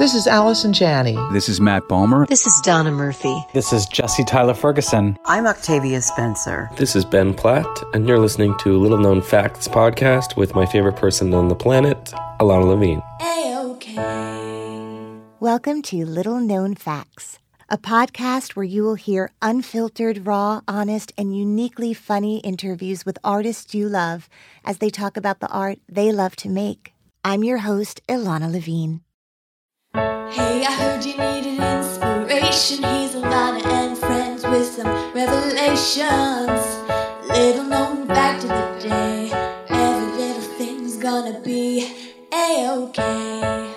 This 0.00 0.14
is 0.14 0.26
Allison 0.26 0.72
Janney. 0.72 1.18
This 1.30 1.46
is 1.46 1.60
Matt 1.60 1.82
Bomer. 1.82 2.26
This 2.26 2.46
is 2.46 2.58
Donna 2.64 2.90
Murphy. 2.90 3.44
This 3.52 3.70
is 3.70 3.84
Jesse 3.84 4.24
Tyler 4.24 4.54
Ferguson. 4.54 5.18
I'm 5.26 5.46
Octavia 5.46 6.00
Spencer. 6.00 6.70
This 6.78 6.96
is 6.96 7.04
Ben 7.04 7.34
Platt, 7.34 7.66
and 7.92 8.08
you're 8.08 8.18
listening 8.18 8.56
to 8.60 8.78
Little 8.78 8.96
Known 8.96 9.20
Facts 9.20 9.68
podcast 9.68 10.38
with 10.38 10.54
my 10.54 10.64
favorite 10.64 10.96
person 10.96 11.34
on 11.34 11.48
the 11.48 11.54
planet, 11.54 12.14
Ilana 12.40 12.68
Levine. 12.68 13.02
A-OK. 13.20 13.96
Welcome 15.38 15.82
to 15.82 16.06
Little 16.06 16.40
Known 16.40 16.76
Facts, 16.76 17.38
a 17.68 17.76
podcast 17.76 18.56
where 18.56 18.64
you 18.64 18.82
will 18.84 18.94
hear 18.94 19.30
unfiltered, 19.42 20.26
raw, 20.26 20.62
honest, 20.66 21.12
and 21.18 21.36
uniquely 21.36 21.92
funny 21.92 22.38
interviews 22.38 23.04
with 23.04 23.18
artists 23.22 23.74
you 23.74 23.86
love 23.86 24.30
as 24.64 24.78
they 24.78 24.88
talk 24.88 25.18
about 25.18 25.40
the 25.40 25.48
art 25.48 25.78
they 25.90 26.10
love 26.10 26.36
to 26.36 26.48
make. 26.48 26.94
I'm 27.22 27.44
your 27.44 27.58
host, 27.58 28.00
Ilana 28.08 28.50
Levine. 28.50 29.02
Hey, 30.32 30.64
I 30.64 30.70
heard 30.72 31.04
you 31.04 31.16
needed 31.18 31.58
inspiration. 31.58 32.84
He's 32.84 33.16
a 33.16 33.20
Ilana 33.20 33.66
and 33.66 33.98
friends 33.98 34.44
with 34.44 34.64
some 34.64 34.86
revelations. 35.12 36.62
Little 37.28 37.64
known 37.64 38.06
fact 38.06 38.44
of 38.44 38.50
the 38.50 38.78
day. 38.88 39.32
Every 39.68 40.12
little 40.16 40.42
thing's 40.56 40.98
gonna 40.98 41.40
be 41.40 41.92
a-okay. 42.32 43.74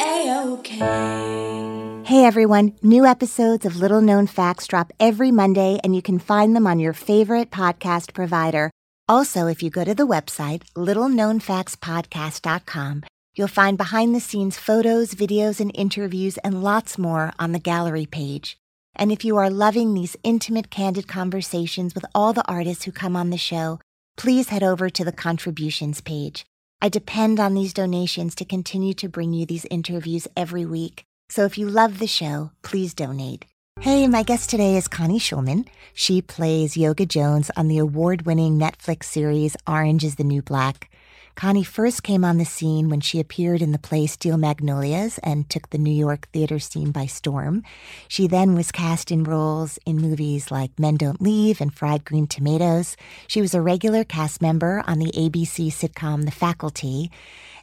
A-okay. 0.00 2.02
Hey 2.04 2.26
everyone, 2.26 2.74
new 2.82 3.06
episodes 3.06 3.64
of 3.64 3.76
Little 3.76 4.02
Known 4.02 4.26
Facts 4.26 4.66
drop 4.66 4.92
every 5.00 5.30
Monday, 5.30 5.80
and 5.82 5.96
you 5.96 6.02
can 6.02 6.18
find 6.18 6.54
them 6.54 6.66
on 6.66 6.78
your 6.78 6.92
favorite 6.92 7.50
podcast 7.50 8.12
provider. 8.12 8.70
Also, 9.10 9.46
if 9.48 9.60
you 9.60 9.70
go 9.70 9.82
to 9.82 9.92
the 9.92 10.06
website, 10.06 10.62
littleknownfactspodcast.com, 10.76 13.02
you'll 13.34 13.48
find 13.48 13.76
behind 13.76 14.14
the 14.14 14.20
scenes 14.20 14.56
photos, 14.56 15.14
videos, 15.14 15.58
and 15.58 15.72
interviews, 15.74 16.38
and 16.44 16.62
lots 16.62 16.96
more 16.96 17.32
on 17.36 17.50
the 17.50 17.58
gallery 17.58 18.06
page. 18.06 18.56
And 18.94 19.10
if 19.10 19.24
you 19.24 19.36
are 19.36 19.50
loving 19.50 19.94
these 19.94 20.16
intimate, 20.22 20.70
candid 20.70 21.08
conversations 21.08 21.92
with 21.92 22.04
all 22.14 22.32
the 22.32 22.48
artists 22.48 22.84
who 22.84 22.92
come 22.92 23.16
on 23.16 23.30
the 23.30 23.36
show, 23.36 23.80
please 24.16 24.50
head 24.50 24.62
over 24.62 24.88
to 24.88 25.04
the 25.04 25.10
contributions 25.10 26.00
page. 26.00 26.46
I 26.80 26.88
depend 26.88 27.40
on 27.40 27.54
these 27.54 27.72
donations 27.72 28.36
to 28.36 28.44
continue 28.44 28.94
to 28.94 29.08
bring 29.08 29.32
you 29.32 29.44
these 29.44 29.66
interviews 29.72 30.28
every 30.36 30.64
week. 30.64 31.02
So 31.28 31.44
if 31.44 31.58
you 31.58 31.68
love 31.68 31.98
the 31.98 32.06
show, 32.06 32.52
please 32.62 32.94
donate. 32.94 33.46
Hey, 33.82 34.06
my 34.08 34.22
guest 34.22 34.50
today 34.50 34.76
is 34.76 34.88
Connie 34.88 35.18
Shulman. 35.18 35.66
She 35.94 36.20
plays 36.20 36.76
Yoga 36.76 37.06
Jones 37.06 37.50
on 37.56 37.68
the 37.68 37.78
award 37.78 38.26
winning 38.26 38.58
Netflix 38.58 39.04
series 39.04 39.56
Orange 39.66 40.04
is 40.04 40.16
the 40.16 40.22
New 40.22 40.42
Black. 40.42 40.90
Connie 41.34 41.64
first 41.64 42.02
came 42.02 42.22
on 42.22 42.36
the 42.36 42.44
scene 42.44 42.90
when 42.90 43.00
she 43.00 43.20
appeared 43.20 43.62
in 43.62 43.72
the 43.72 43.78
play 43.78 44.06
Steel 44.06 44.36
Magnolias 44.36 45.16
and 45.22 45.48
took 45.48 45.70
the 45.70 45.78
New 45.78 45.94
York 45.94 46.28
theater 46.30 46.58
scene 46.58 46.90
by 46.90 47.06
storm. 47.06 47.62
She 48.06 48.26
then 48.26 48.54
was 48.54 48.70
cast 48.70 49.10
in 49.10 49.24
roles 49.24 49.78
in 49.86 49.96
movies 49.96 50.50
like 50.50 50.78
Men 50.78 50.98
Don't 50.98 51.22
Leave 51.22 51.62
and 51.62 51.74
Fried 51.74 52.04
Green 52.04 52.26
Tomatoes. 52.26 52.98
She 53.28 53.40
was 53.40 53.54
a 53.54 53.62
regular 53.62 54.04
cast 54.04 54.42
member 54.42 54.84
on 54.86 54.98
the 54.98 55.10
ABC 55.12 55.68
sitcom 55.68 56.26
The 56.26 56.30
Faculty 56.30 57.10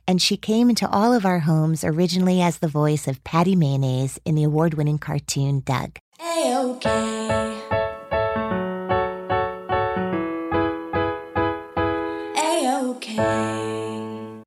and 0.07 0.21
she 0.21 0.37
came 0.37 0.69
into 0.69 0.89
all 0.89 1.13
of 1.13 1.25
our 1.25 1.39
homes 1.39 1.83
originally 1.83 2.41
as 2.41 2.59
the 2.59 2.67
voice 2.67 3.07
of 3.07 3.23
Patti 3.25 3.55
Mayonnaise 3.55 4.17
in 4.23 4.35
the 4.35 4.43
award 4.43 4.73
winning 4.73 4.97
cartoon 4.97 5.59
Doug. 5.59 5.99
A-OK. 6.19 6.89
A-OK. 12.35 13.15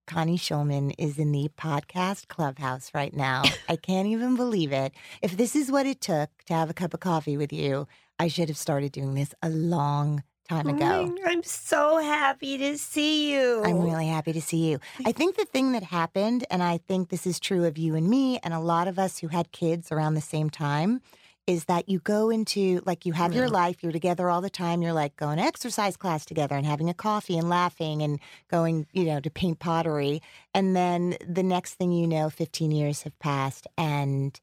Connie 0.07 0.37
Shulman 0.37 0.93
is 0.99 1.19
in 1.19 1.31
the 1.31 1.49
podcast 1.57 2.27
clubhouse 2.29 2.91
right 2.93 3.15
now. 3.15 3.43
I 3.69 3.77
can't 3.77 4.09
even 4.09 4.35
believe 4.35 4.73
it. 4.73 4.93
If 5.23 5.37
this 5.37 5.55
is 5.55 5.71
what 5.71 5.87
it 5.87 6.01
took 6.01 6.31
to 6.47 6.55
have 6.55 6.71
a 6.71 6.75
cup 6.75 6.93
of 6.93 7.01
coffee 7.01 7.37
with 7.37 7.53
you, 7.53 7.87
I 8.19 8.27
should 8.29 8.49
have 8.49 8.59
started 8.59 8.91
doing 8.91 9.15
this 9.15 9.33
a 9.43 9.49
long 9.49 10.25
time 10.49 10.67
ago. 10.67 11.15
I'm 11.25 11.45
so 11.45 11.99
happy 11.99 12.59
to 12.59 12.77
see 12.77 13.33
you. 13.33 13.63
I'm 13.65 13.81
really 13.83 14.09
happy 14.09 14.33
to 14.33 14.43
see 14.43 14.69
you. 14.69 14.81
I 15.07 15.13
think 15.13 15.37
the 15.37 15.45
thing 15.45 15.71
that 15.73 15.85
happened, 15.85 16.45
and 16.51 16.61
I 16.63 16.79
think 16.79 17.09
this 17.11 17.25
is 17.25 17.39
true 17.39 17.65
of 17.65 17.79
you 17.79 17.95
and 17.95 18.11
me 18.11 18.41
and 18.43 18.53
a 18.53 18.59
lot 18.59 18.89
of 18.89 18.99
us 18.99 19.19
who 19.19 19.29
had 19.29 19.53
kids 19.53 19.93
around 19.93 20.15
the 20.15 20.21
same 20.21 20.51
time, 20.51 21.01
is 21.51 21.65
that 21.65 21.89
you 21.89 21.99
go 21.99 22.31
into 22.31 22.81
like 22.87 23.05
you 23.07 23.13
have 23.13 23.35
your 23.35 23.49
life, 23.49 23.83
you're 23.83 23.93
together 23.93 24.31
all 24.31 24.41
the 24.41 24.49
time, 24.51 24.83
you're 24.83 24.93
like 25.05 25.17
going 25.17 25.39
to 25.39 25.43
exercise 25.43 25.97
class 25.97 26.25
together 26.25 26.55
and 26.55 26.65
having 26.65 26.89
a 26.89 26.95
coffee 26.95 27.37
and 27.37 27.49
laughing 27.49 28.03
and 28.03 28.21
going, 28.49 28.87
you 28.93 29.05
know, 29.05 29.19
to 29.21 29.31
paint 29.31 29.59
pottery. 29.59 30.23
And 30.55 30.77
then 30.77 31.17
the 31.27 31.43
next 31.43 31.75
thing 31.75 31.91
you 31.93 32.07
know, 32.07 32.31
15 32.31 32.71
years 32.71 33.03
have 33.03 33.19
passed 33.19 33.67
and 33.77 34.39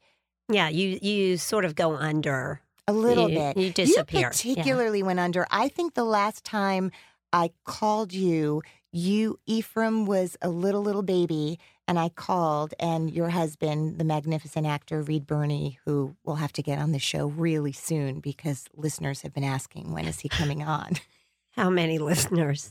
Yeah, 0.50 0.68
you 0.68 0.98
you 1.02 1.36
sort 1.38 1.64
of 1.64 1.74
go 1.74 1.94
under. 1.96 2.60
a 2.86 2.92
little 2.92 3.28
You- 3.28 3.38
bit. 3.38 3.56
you 3.58 3.70
disappear, 3.70 4.20
yeah. 4.20 4.28
particularly 4.30 5.02
went 5.02 5.20
under. 5.20 5.46
I 5.50 5.68
think 5.68 5.92
the 5.94 6.04
last 6.18 6.42
time 6.42 6.90
I 7.32 7.50
called 7.64 8.12
you, 8.14 8.62
you 8.92 9.38
Ephraim 9.46 10.06
was 10.06 10.36
a 10.40 10.48
little 10.48 10.80
little 10.82 11.02
baby, 11.02 11.58
and 11.88 11.98
I 11.98 12.10
called, 12.10 12.74
and 12.78 13.10
your 13.10 13.30
husband, 13.30 13.98
the 13.98 14.04
magnificent 14.04 14.66
actor 14.66 15.00
Reed 15.00 15.26
Birney, 15.26 15.78
who 15.86 16.14
will 16.22 16.36
have 16.36 16.52
to 16.52 16.62
get 16.62 16.78
on 16.78 16.92
the 16.92 16.98
show 16.98 17.26
really 17.26 17.72
soon 17.72 18.20
because 18.20 18.66
listeners 18.76 19.22
have 19.22 19.32
been 19.32 19.42
asking 19.42 19.92
when 19.92 20.04
is 20.04 20.20
he 20.20 20.28
coming 20.28 20.62
on. 20.62 20.92
How 21.52 21.70
many 21.70 21.98
listeners? 21.98 22.68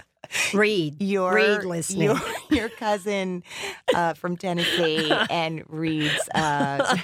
Reed, 0.53 1.01
Your 1.01 1.33
Read 1.33 1.65
listening. 1.65 2.03
your, 2.03 2.21
your 2.51 2.69
cousin 2.69 3.43
uh, 3.93 4.13
from 4.13 4.37
Tennessee 4.37 5.11
and 5.29 5.63
Reed's 5.67 6.29
uh, 6.33 6.97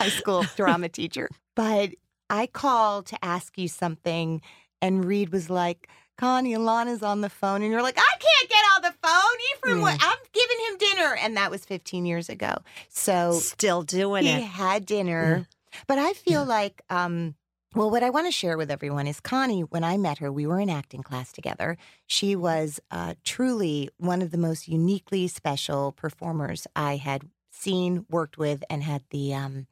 high 0.00 0.08
school 0.08 0.44
drama 0.56 0.88
teacher. 0.88 1.28
But 1.56 1.90
I 2.30 2.46
called 2.46 3.06
to 3.06 3.22
ask 3.24 3.58
you 3.58 3.66
something, 3.68 4.40
and 4.80 5.04
Reed 5.04 5.30
was 5.30 5.50
like, 5.50 5.88
Connie, 6.20 6.52
Ilana's 6.52 7.02
on 7.02 7.22
the 7.22 7.30
phone. 7.30 7.62
And 7.62 7.72
you're 7.72 7.82
like, 7.82 7.96
I 7.98 8.16
can't 8.18 8.50
get 8.50 8.62
on 8.76 8.82
the 8.82 8.94
phone. 9.02 9.38
Ephraim, 9.56 9.80
what? 9.80 9.98
I'm 10.02 10.18
giving 10.34 10.58
him 10.68 10.76
dinner. 10.76 11.16
And 11.16 11.36
that 11.38 11.50
was 11.50 11.64
15 11.64 12.04
years 12.04 12.28
ago. 12.28 12.56
So 12.90 13.32
Still 13.32 13.82
doing 13.82 14.24
he 14.24 14.30
it. 14.30 14.36
He 14.36 14.42
had 14.42 14.84
dinner. 14.84 15.48
But 15.86 15.98
I 15.98 16.12
feel 16.12 16.44
like, 16.44 16.82
um, 16.90 17.36
well, 17.74 17.90
what 17.90 18.02
I 18.02 18.10
want 18.10 18.26
to 18.26 18.32
share 18.32 18.58
with 18.58 18.70
everyone 18.70 19.06
is 19.06 19.18
Connie, 19.18 19.62
when 19.62 19.82
I 19.82 19.96
met 19.96 20.18
her, 20.18 20.30
we 20.30 20.46
were 20.46 20.60
in 20.60 20.68
acting 20.68 21.02
class 21.02 21.32
together. 21.32 21.78
She 22.06 22.36
was 22.36 22.80
uh, 22.90 23.14
truly 23.24 23.88
one 23.96 24.20
of 24.20 24.30
the 24.30 24.38
most 24.38 24.68
uniquely 24.68 25.26
special 25.26 25.92
performers 25.92 26.66
I 26.76 26.96
had 26.96 27.22
seen, 27.50 28.04
worked 28.10 28.36
with, 28.36 28.62
and 28.68 28.82
had 28.82 29.04
the 29.08 29.32
um, 29.32 29.68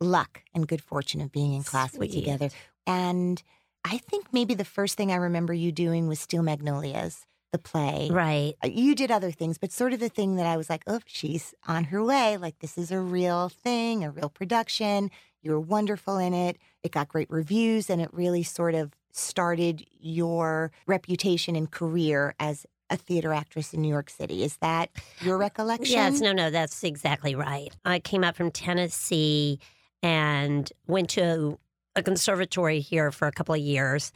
luck 0.00 0.42
and 0.52 0.68
good 0.68 0.82
fortune 0.82 1.22
of 1.22 1.32
being 1.32 1.54
in 1.54 1.62
class 1.62 1.96
with 1.96 2.12
together. 2.12 2.50
And 2.86 3.42
I 3.90 3.98
think 3.98 4.26
maybe 4.32 4.54
the 4.54 4.64
first 4.64 4.96
thing 4.96 5.10
I 5.10 5.16
remember 5.16 5.54
you 5.54 5.72
doing 5.72 6.08
was 6.08 6.20
Steel 6.20 6.42
Magnolias, 6.42 7.24
the 7.52 7.58
play. 7.58 8.10
Right. 8.10 8.54
Uh, 8.62 8.68
You 8.68 8.94
did 8.94 9.10
other 9.10 9.30
things, 9.30 9.56
but 9.56 9.72
sort 9.72 9.94
of 9.94 10.00
the 10.00 10.10
thing 10.10 10.36
that 10.36 10.44
I 10.44 10.58
was 10.58 10.68
like, 10.68 10.82
oh, 10.86 11.00
she's 11.06 11.54
on 11.66 11.84
her 11.84 12.04
way. 12.04 12.36
Like, 12.36 12.58
this 12.58 12.76
is 12.76 12.90
a 12.90 13.00
real 13.00 13.48
thing, 13.48 14.04
a 14.04 14.10
real 14.10 14.28
production. 14.28 15.10
You 15.40 15.52
were 15.52 15.60
wonderful 15.60 16.18
in 16.18 16.34
it. 16.34 16.58
It 16.82 16.92
got 16.92 17.08
great 17.08 17.30
reviews, 17.30 17.88
and 17.88 18.02
it 18.02 18.12
really 18.12 18.42
sort 18.42 18.74
of 18.74 18.92
started 19.10 19.86
your 19.98 20.70
reputation 20.86 21.56
and 21.56 21.70
career 21.70 22.34
as 22.38 22.66
a 22.90 22.96
theater 22.96 23.32
actress 23.32 23.72
in 23.72 23.80
New 23.80 23.88
York 23.88 24.10
City. 24.10 24.42
Is 24.42 24.58
that 24.58 24.90
your 25.22 25.38
recollection? 25.38 25.92
Yes, 25.94 26.20
no, 26.20 26.32
no, 26.32 26.50
that's 26.50 26.84
exactly 26.84 27.34
right. 27.34 27.74
I 27.84 28.00
came 28.00 28.22
up 28.24 28.36
from 28.36 28.50
Tennessee 28.50 29.60
and 30.02 30.70
went 30.86 31.10
to 31.10 31.58
a 31.98 32.02
conservatory 32.02 32.80
here 32.80 33.10
for 33.10 33.28
a 33.28 33.32
couple 33.32 33.54
of 33.54 33.60
years. 33.60 34.12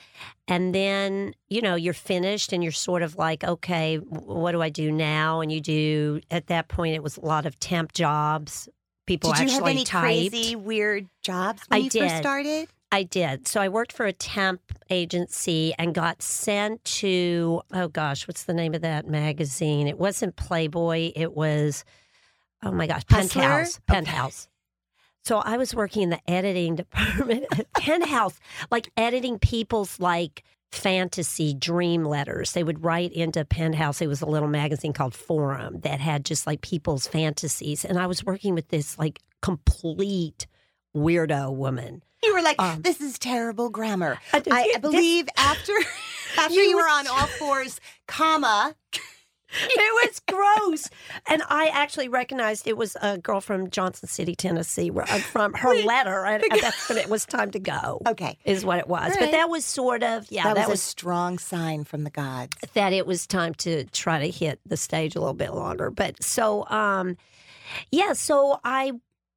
And 0.49 0.75
then, 0.75 1.35
you 1.49 1.61
know, 1.61 1.75
you're 1.75 1.95
finished 1.95 2.53
and 2.53 2.63
you're 2.63 2.73
sort 2.73 3.03
of 3.03 3.17
like, 3.17 3.45
okay, 3.45 3.97
what 3.97 4.53
do 4.53 4.63
I 4.63 4.69
do 4.69 4.91
now? 4.91 5.41
And 5.41 5.53
you 5.53 5.61
do, 5.61 6.21
at 6.31 6.47
that 6.47 6.69
point, 6.69 6.95
it 6.95 7.03
was 7.03 7.17
a 7.17 7.25
lot 7.25 7.47
of 7.47 7.59
temp 7.59 7.93
jobs. 7.93 8.69
People 9.07 9.33
Did 9.33 9.39
you 9.39 9.45
actually 9.45 9.55
have 9.57 9.77
any 9.77 9.85
typed. 9.85 10.05
crazy, 10.05 10.57
weird 10.57 11.09
jobs 11.23 11.63
when 11.69 11.81
I 11.81 11.85
you 11.85 11.91
did. 11.91 12.03
first 12.03 12.17
started? 12.19 12.69
I 12.93 13.05
did. 13.05 13.49
So 13.49 13.61
I 13.61 13.69
worked 13.69 13.93
for 13.93 14.05
a 14.05 14.13
temp 14.13 14.61
agency 14.91 15.75
and 15.79 15.95
got 15.95 16.21
sent 16.21 16.85
to, 16.85 17.63
oh 17.73 17.89
gosh, 17.89 18.29
what's 18.29 18.45
the 18.45 18.53
name 18.53 18.75
of 18.75 18.83
that 18.83 19.09
magazine? 19.09 19.89
It 19.89 19.99
wasn't 19.99 20.37
Playboy. 20.37 21.13
It 21.17 21.35
was, 21.35 21.85
oh 22.63 22.71
my 22.71 22.87
gosh, 22.87 23.03
Hustler? 23.09 23.67
Penthouse. 23.87 24.47
Okay. 24.47 24.52
So 25.25 25.39
I 25.39 25.57
was 25.57 25.75
working 25.75 26.03
in 26.03 26.11
the 26.11 26.21
editing 26.31 26.75
department 26.77 27.45
at 27.53 27.73
Penthouse, 27.75 28.39
like 28.71 28.91
editing 28.97 29.39
people's 29.39 29.99
like 30.01 30.43
fantasy 30.73 31.53
dream 31.55 32.05
letters. 32.05 32.53
They 32.53 32.65
would 32.65 32.83
write 32.85 33.13
into 33.13 33.45
Penthouse. 33.45 34.01
It 34.01 34.07
was 34.09 34.23
a 34.23 34.27
little 34.27 34.49
magazine 34.49 34.93
called 34.93 35.15
Forum 35.15 35.81
that 35.81 36.01
had 36.01 36.25
just 36.25 36.47
like 36.47 36.61
people's 36.63 37.07
fantasies. 37.07 37.85
And 37.85 37.99
I 37.99 38.07
was 38.07 38.25
working 38.25 38.55
with 38.55 38.69
this 38.69 38.99
like 38.99 39.21
complete 39.43 40.47
weirdo 40.97 41.55
woman. 41.55 42.03
You 42.23 42.35
were 42.35 42.43
like, 42.43 42.61
Um, 42.61 42.83
this 42.83 43.01
is 43.01 43.19
terrible 43.19 43.69
grammar. 43.69 44.19
I- 44.33 44.43
I, 44.75 44.79
believe 44.79 45.29
after 45.37 45.73
after 46.39 46.55
You 46.55 46.61
you, 46.63 46.77
were 46.77 46.83
on 46.89 47.07
all 47.07 47.27
fours, 47.27 47.81
comma, 48.07 48.75
it 49.55 50.09
was 50.09 50.21
gross. 50.29 50.91
And 51.29 51.43
I 51.49 51.69
actually 51.73 52.09
recognized 52.09 52.67
it 52.67 52.77
was 52.77 52.97
a 53.01 53.19
girl 53.19 53.41
from 53.41 53.71
Johnson 53.71 54.09
City, 54.09 54.35
Tennessee, 54.35 54.91
where 54.91 55.05
I'm 55.09 55.21
from 55.21 55.55
her 55.55 55.75
letter. 55.85 56.25
And, 56.27 56.43
and 56.51 56.61
that's 56.61 56.89
when 56.89 56.99
it 56.99 57.09
was 57.09 57.25
time 57.25 57.51
to 57.53 57.59
go. 57.59 58.01
Okay. 58.07 58.39
Is 58.45 58.65
what 58.65 58.79
it 58.79 58.89
was. 58.89 59.13
All 59.13 59.21
But 59.21 59.33
that 59.33 59.49
was 59.49 59.65
sort 59.65 60.03
of, 60.03 60.31
yeah, 60.31 60.45
that, 60.45 60.57
that, 60.57 60.69
was, 60.69 60.75
was, 60.75 60.81
a 60.81 60.85
strong 60.85 61.39
sign 61.39 61.85
from 61.85 62.05
the 62.05 62.11
gods. 62.11 62.57
that 62.75 62.93
it 62.93 63.07
was 63.07 63.27
time 63.27 63.55
to 63.55 63.85
try 63.87 64.19
to 64.19 64.31
hit 64.31 64.61
the 64.67 64.77
stage 64.77 65.17
a 65.17 65.21
little 65.21 65.35
bit 65.35 65.53
longer. 65.55 65.91
But 65.91 66.23
so, 66.23 66.67
um, 66.69 67.17
yeah, 67.91 68.13
so 68.13 68.61
I 68.65 68.93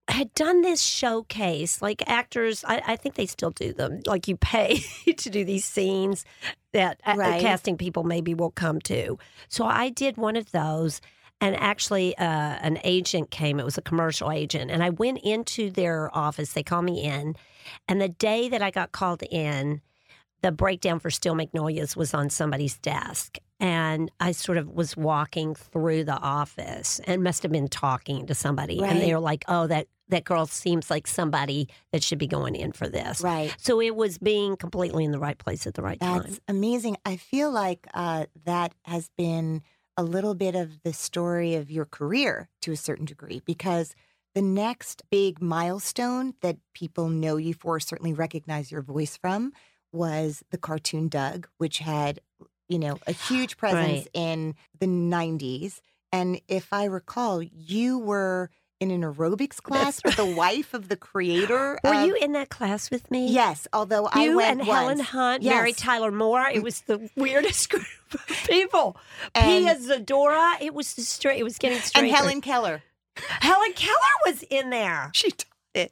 had 0.07 0.33
done 0.35 0.61
this 0.61 0.81
showcase. 0.81 1.81
Like 1.81 2.03
actors, 2.07 2.63
I, 2.67 2.81
I 2.87 2.95
think 2.95 3.15
they 3.15 3.25
still 3.25 3.51
do 3.51 3.73
them. 3.73 4.01
Like 4.05 4.27
you 4.27 4.37
pay 4.37 4.77
to 5.17 5.29
do 5.29 5.43
these 5.43 5.65
scenes 5.65 6.25
that 6.73 6.99
uh, 7.05 7.15
Right. 7.17 7.41
casting 7.41 7.77
people 7.77 8.03
maybe 8.03 8.33
will 8.33 8.51
come 8.51 8.79
to. 8.81 9.17
So 9.49 9.65
I 9.65 9.89
did 9.89 10.17
one 10.17 10.35
of 10.35 10.51
those. 10.51 11.01
And 11.41 11.55
actually, 11.57 12.17
uh, 12.17 12.23
an 12.23 12.79
agent 12.85 13.29
came. 13.29 13.59
It 13.59 13.65
was 13.65 13.77
a 13.77 13.81
commercial 13.81 14.31
agent. 14.31 14.71
And 14.71 14.81
I 14.81 14.89
went 14.91 15.19
into 15.21 15.69
their 15.69 16.15
office. 16.15 16.53
They 16.53 16.63
called 16.63 16.85
me 16.85 17.03
in. 17.03 17.35
And 17.89 17.99
the 17.99 18.07
day 18.07 18.47
that 18.47 18.61
I 18.61 18.71
got 18.71 18.93
called 18.93 19.21
in, 19.29 19.81
the 20.41 20.51
breakdown 20.53 20.99
for 20.99 21.09
Steel 21.09 21.35
Magnolias 21.35 21.97
was 21.97 22.13
on 22.13 22.29
somebody's 22.29 22.77
desk. 22.77 23.37
And 23.59 24.11
I 24.19 24.31
sort 24.31 24.57
of 24.57 24.69
was 24.69 24.95
walking 24.95 25.55
through 25.55 26.05
the 26.05 26.17
office 26.17 27.01
and 27.05 27.21
must 27.21 27.43
have 27.43 27.51
been 27.51 27.67
talking 27.67 28.27
to 28.27 28.35
somebody. 28.35 28.81
And 28.81 29.01
they 29.01 29.13
were 29.13 29.19
like, 29.19 29.43
oh, 29.49 29.67
that, 29.67 29.87
that 30.09 30.23
girl 30.23 30.45
seems 30.45 30.89
like 30.89 31.07
somebody 31.07 31.67
that 31.91 32.03
should 32.03 32.17
be 32.19 32.27
going 32.27 32.55
in 32.55 32.71
for 32.71 32.87
this. 32.87 33.21
Right. 33.21 33.55
So 33.57 33.81
it 33.81 33.95
was 33.95 34.17
being 34.17 34.55
completely 34.55 35.03
in 35.03 35.11
the 35.11 35.19
right 35.19 35.37
place 35.37 35.65
at 35.65 35.73
the 35.73 35.81
right 35.81 35.99
That's 35.99 36.11
time. 36.11 36.23
That's 36.23 36.39
amazing. 36.47 36.97
I 37.05 37.17
feel 37.17 37.51
like 37.51 37.87
uh, 37.93 38.25
that 38.45 38.73
has 38.83 39.09
been 39.17 39.63
a 39.97 40.03
little 40.03 40.35
bit 40.35 40.55
of 40.55 40.83
the 40.83 40.93
story 40.93 41.55
of 41.55 41.71
your 41.71 41.85
career 41.85 42.49
to 42.61 42.71
a 42.71 42.77
certain 42.77 43.05
degree 43.05 43.41
because 43.45 43.95
the 44.35 44.41
next 44.41 45.03
big 45.09 45.41
milestone 45.41 46.33
that 46.41 46.57
people 46.73 47.07
know 47.07 47.37
you 47.37 47.53
for, 47.53 47.79
certainly 47.79 48.13
recognize 48.13 48.71
your 48.71 48.81
voice 48.81 49.15
from, 49.17 49.53
was 49.93 50.43
the 50.51 50.57
cartoon 50.57 51.07
Doug, 51.07 51.47
which 51.57 51.79
had, 51.79 52.19
you 52.67 52.77
know, 52.77 52.99
a 53.07 53.13
huge 53.13 53.55
presence 53.57 54.01
Right. 54.01 54.09
in 54.13 54.55
the 54.79 54.87
90s. 54.87 55.79
And 56.11 56.41
if 56.47 56.73
I 56.73 56.83
recall, 56.85 57.41
you 57.41 57.97
were 57.97 58.49
in 58.91 59.03
an 59.03 59.13
aerobics 59.13 59.61
class 59.61 60.01
with 60.03 60.15
the 60.15 60.25
wife 60.25 60.73
of 60.73 60.89
the 60.89 60.95
creator. 60.95 61.79
Were 61.83 61.93
of- 61.93 62.05
you 62.07 62.15
in 62.15 62.31
that 62.33 62.49
class 62.49 62.89
with 62.91 63.09
me? 63.11 63.27
Yes, 63.27 63.67
although 63.73 64.07
I 64.11 64.25
You 64.25 64.37
went 64.37 64.59
and 64.59 64.61
Helen 64.67 64.97
once. 64.97 65.09
Hunt, 65.09 65.43
Mary 65.43 65.73
Tyler 65.73 66.11
Moore. 66.11 66.47
It 66.53 66.63
was 66.63 66.81
the 66.81 67.09
weirdest 67.15 67.69
group 67.71 67.85
of 68.13 68.27
people. 68.47 68.97
And- 69.33 69.65
Pia 69.65 69.75
Zadora. 69.99 70.61
It 70.61 70.73
was 70.73 70.87
straight. 70.87 71.39
It 71.39 71.43
was 71.43 71.57
getting 71.57 71.79
straight. 71.79 72.05
and 72.05 72.11
Helen 72.15 72.41
Keller. 72.41 72.83
Helen 73.17 73.73
Keller 73.73 73.95
was 74.25 74.43
in 74.49 74.69
there. 74.69 75.11
She 75.13 75.31
taught 75.31 75.45
it. 75.73 75.91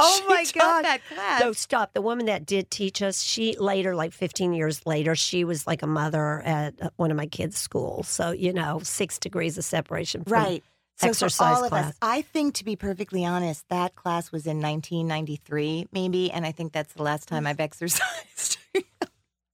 Oh 0.00 0.20
She 0.20 0.28
my 0.28 0.44
God. 0.60 0.84
that 0.84 1.00
class. 1.12 1.40
No, 1.40 1.52
stop. 1.52 1.92
The 1.94 2.02
woman 2.02 2.26
that 2.26 2.44
did 2.44 2.70
teach 2.72 3.02
us, 3.02 3.22
she 3.22 3.56
later, 3.56 3.94
like 3.94 4.12
15 4.12 4.52
years 4.52 4.84
later, 4.84 5.14
she 5.14 5.44
was 5.44 5.64
like 5.66 5.82
a 5.82 5.86
mother 5.86 6.40
at 6.44 6.74
one 6.96 7.10
of 7.12 7.16
my 7.16 7.26
kids' 7.26 7.56
schools. 7.56 8.08
So, 8.08 8.32
you 8.32 8.52
know, 8.52 8.80
six 8.82 9.18
degrees 9.18 9.58
of 9.58 9.64
separation. 9.64 10.24
From, 10.24 10.32
right. 10.32 10.64
So 11.02 11.08
exercise 11.08 11.36
for 11.38 11.44
all 11.58 11.64
of 11.64 11.70
class. 11.70 11.90
us, 11.90 11.98
I 12.02 12.22
think 12.22 12.54
to 12.56 12.64
be 12.64 12.76
perfectly 12.76 13.24
honest, 13.24 13.68
that 13.68 13.94
class 13.94 14.30
was 14.32 14.46
in 14.46 14.60
1993, 14.60 15.88
maybe, 15.92 16.30
and 16.30 16.44
I 16.46 16.52
think 16.52 16.72
that's 16.72 16.92
the 16.94 17.02
last 17.02 17.28
time 17.28 17.46
I've 17.46 17.60
exercised. 17.60 18.58
so 18.74 18.86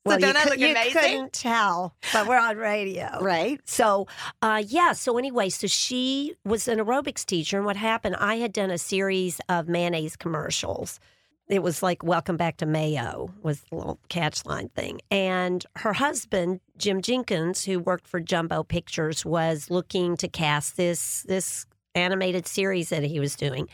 Well, 0.04 0.18
don't 0.18 0.34
you, 0.34 0.40
I 0.40 0.44
look 0.44 0.58
you 0.58 0.70
amazing? 0.70 0.92
couldn't 1.00 1.32
tell, 1.32 1.94
but 2.12 2.28
we're 2.28 2.38
on 2.38 2.56
radio. 2.56 3.18
Right. 3.20 3.60
So, 3.64 4.06
uh, 4.42 4.62
yeah. 4.66 4.92
So 4.92 5.18
anyway, 5.18 5.48
so 5.48 5.66
she 5.66 6.34
was 6.44 6.68
an 6.68 6.78
aerobics 6.78 7.24
teacher, 7.24 7.56
and 7.56 7.66
what 7.66 7.76
happened? 7.76 8.16
I 8.16 8.36
had 8.36 8.52
done 8.52 8.70
a 8.70 8.78
series 8.78 9.40
of 9.48 9.68
mayonnaise 9.68 10.16
commercials. 10.16 11.00
It 11.48 11.62
was 11.62 11.82
like 11.82 12.02
"Welcome 12.02 12.36
Back 12.36 12.56
to 12.58 12.66
Mayo" 12.66 13.30
was 13.42 13.60
the 13.60 13.76
little 13.76 14.00
catch 14.08 14.44
line 14.46 14.68
thing, 14.70 15.00
and 15.12 15.64
her 15.76 15.92
husband 15.92 16.60
Jim 16.76 17.00
Jenkins, 17.00 17.64
who 17.64 17.78
worked 17.78 18.08
for 18.08 18.18
Jumbo 18.18 18.64
Pictures, 18.64 19.24
was 19.24 19.70
looking 19.70 20.16
to 20.16 20.28
cast 20.28 20.76
this 20.76 21.22
this 21.28 21.66
animated 21.94 22.48
series 22.48 22.88
that 22.88 23.04
he 23.04 23.20
was 23.20 23.36
doing, 23.36 23.68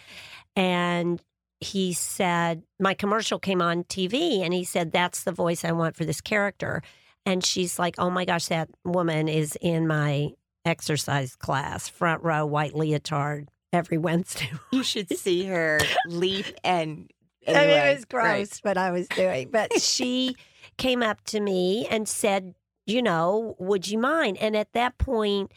and 0.55 1.23
he 1.61 1.93
said 1.95 2.63
my 2.79 2.93
commercial 2.93 3.39
came 3.39 3.63
on 3.63 3.85
TV, 3.85 4.41
and 4.45 4.53
he 4.53 4.65
said 4.65 4.93
that's 4.93 5.23
the 5.25 5.33
voice 5.33 5.65
I 5.65 5.73
want 5.73 5.97
for 5.97 6.05
this 6.05 6.21
character. 6.21 6.83
And 7.25 7.43
she's 7.43 7.79
like, 7.79 7.95
"Oh 7.99 8.11
my 8.11 8.27
gosh, 8.27 8.47
that 8.47 8.69
woman 8.85 9.29
is 9.29 9.57
in 9.63 9.87
my 9.87 10.31
exercise 10.67 11.37
class, 11.37 11.89
front 11.89 12.23
row, 12.23 12.45
white 12.45 12.75
leotard 12.75 13.49
every 13.73 13.97
Wednesday." 14.09 14.51
You 14.73 14.83
should 14.83 15.17
see 15.17 15.47
her 15.47 15.81
leap 16.07 16.47
and. 16.63 17.11
I 17.49 17.67
mean, 17.67 17.71
it 17.71 17.95
was 17.97 18.05
gross 18.05 18.25
right. 18.25 18.61
what 18.63 18.79
I 18.79 18.91
was 18.91 19.09
doing. 19.09 19.49
But 19.51 19.73
she 19.81 20.37
came 20.77 21.03
up 21.03 21.23
to 21.27 21.41
me 21.41 21.87
and 21.91 22.09
said, 22.09 22.55
You 22.87 23.03
know, 23.03 23.57
would 23.59 23.89
you 23.89 23.99
mind? 23.99 24.39
And 24.39 24.57
at 24.57 24.73
that 24.73 24.99
point, 24.99 25.53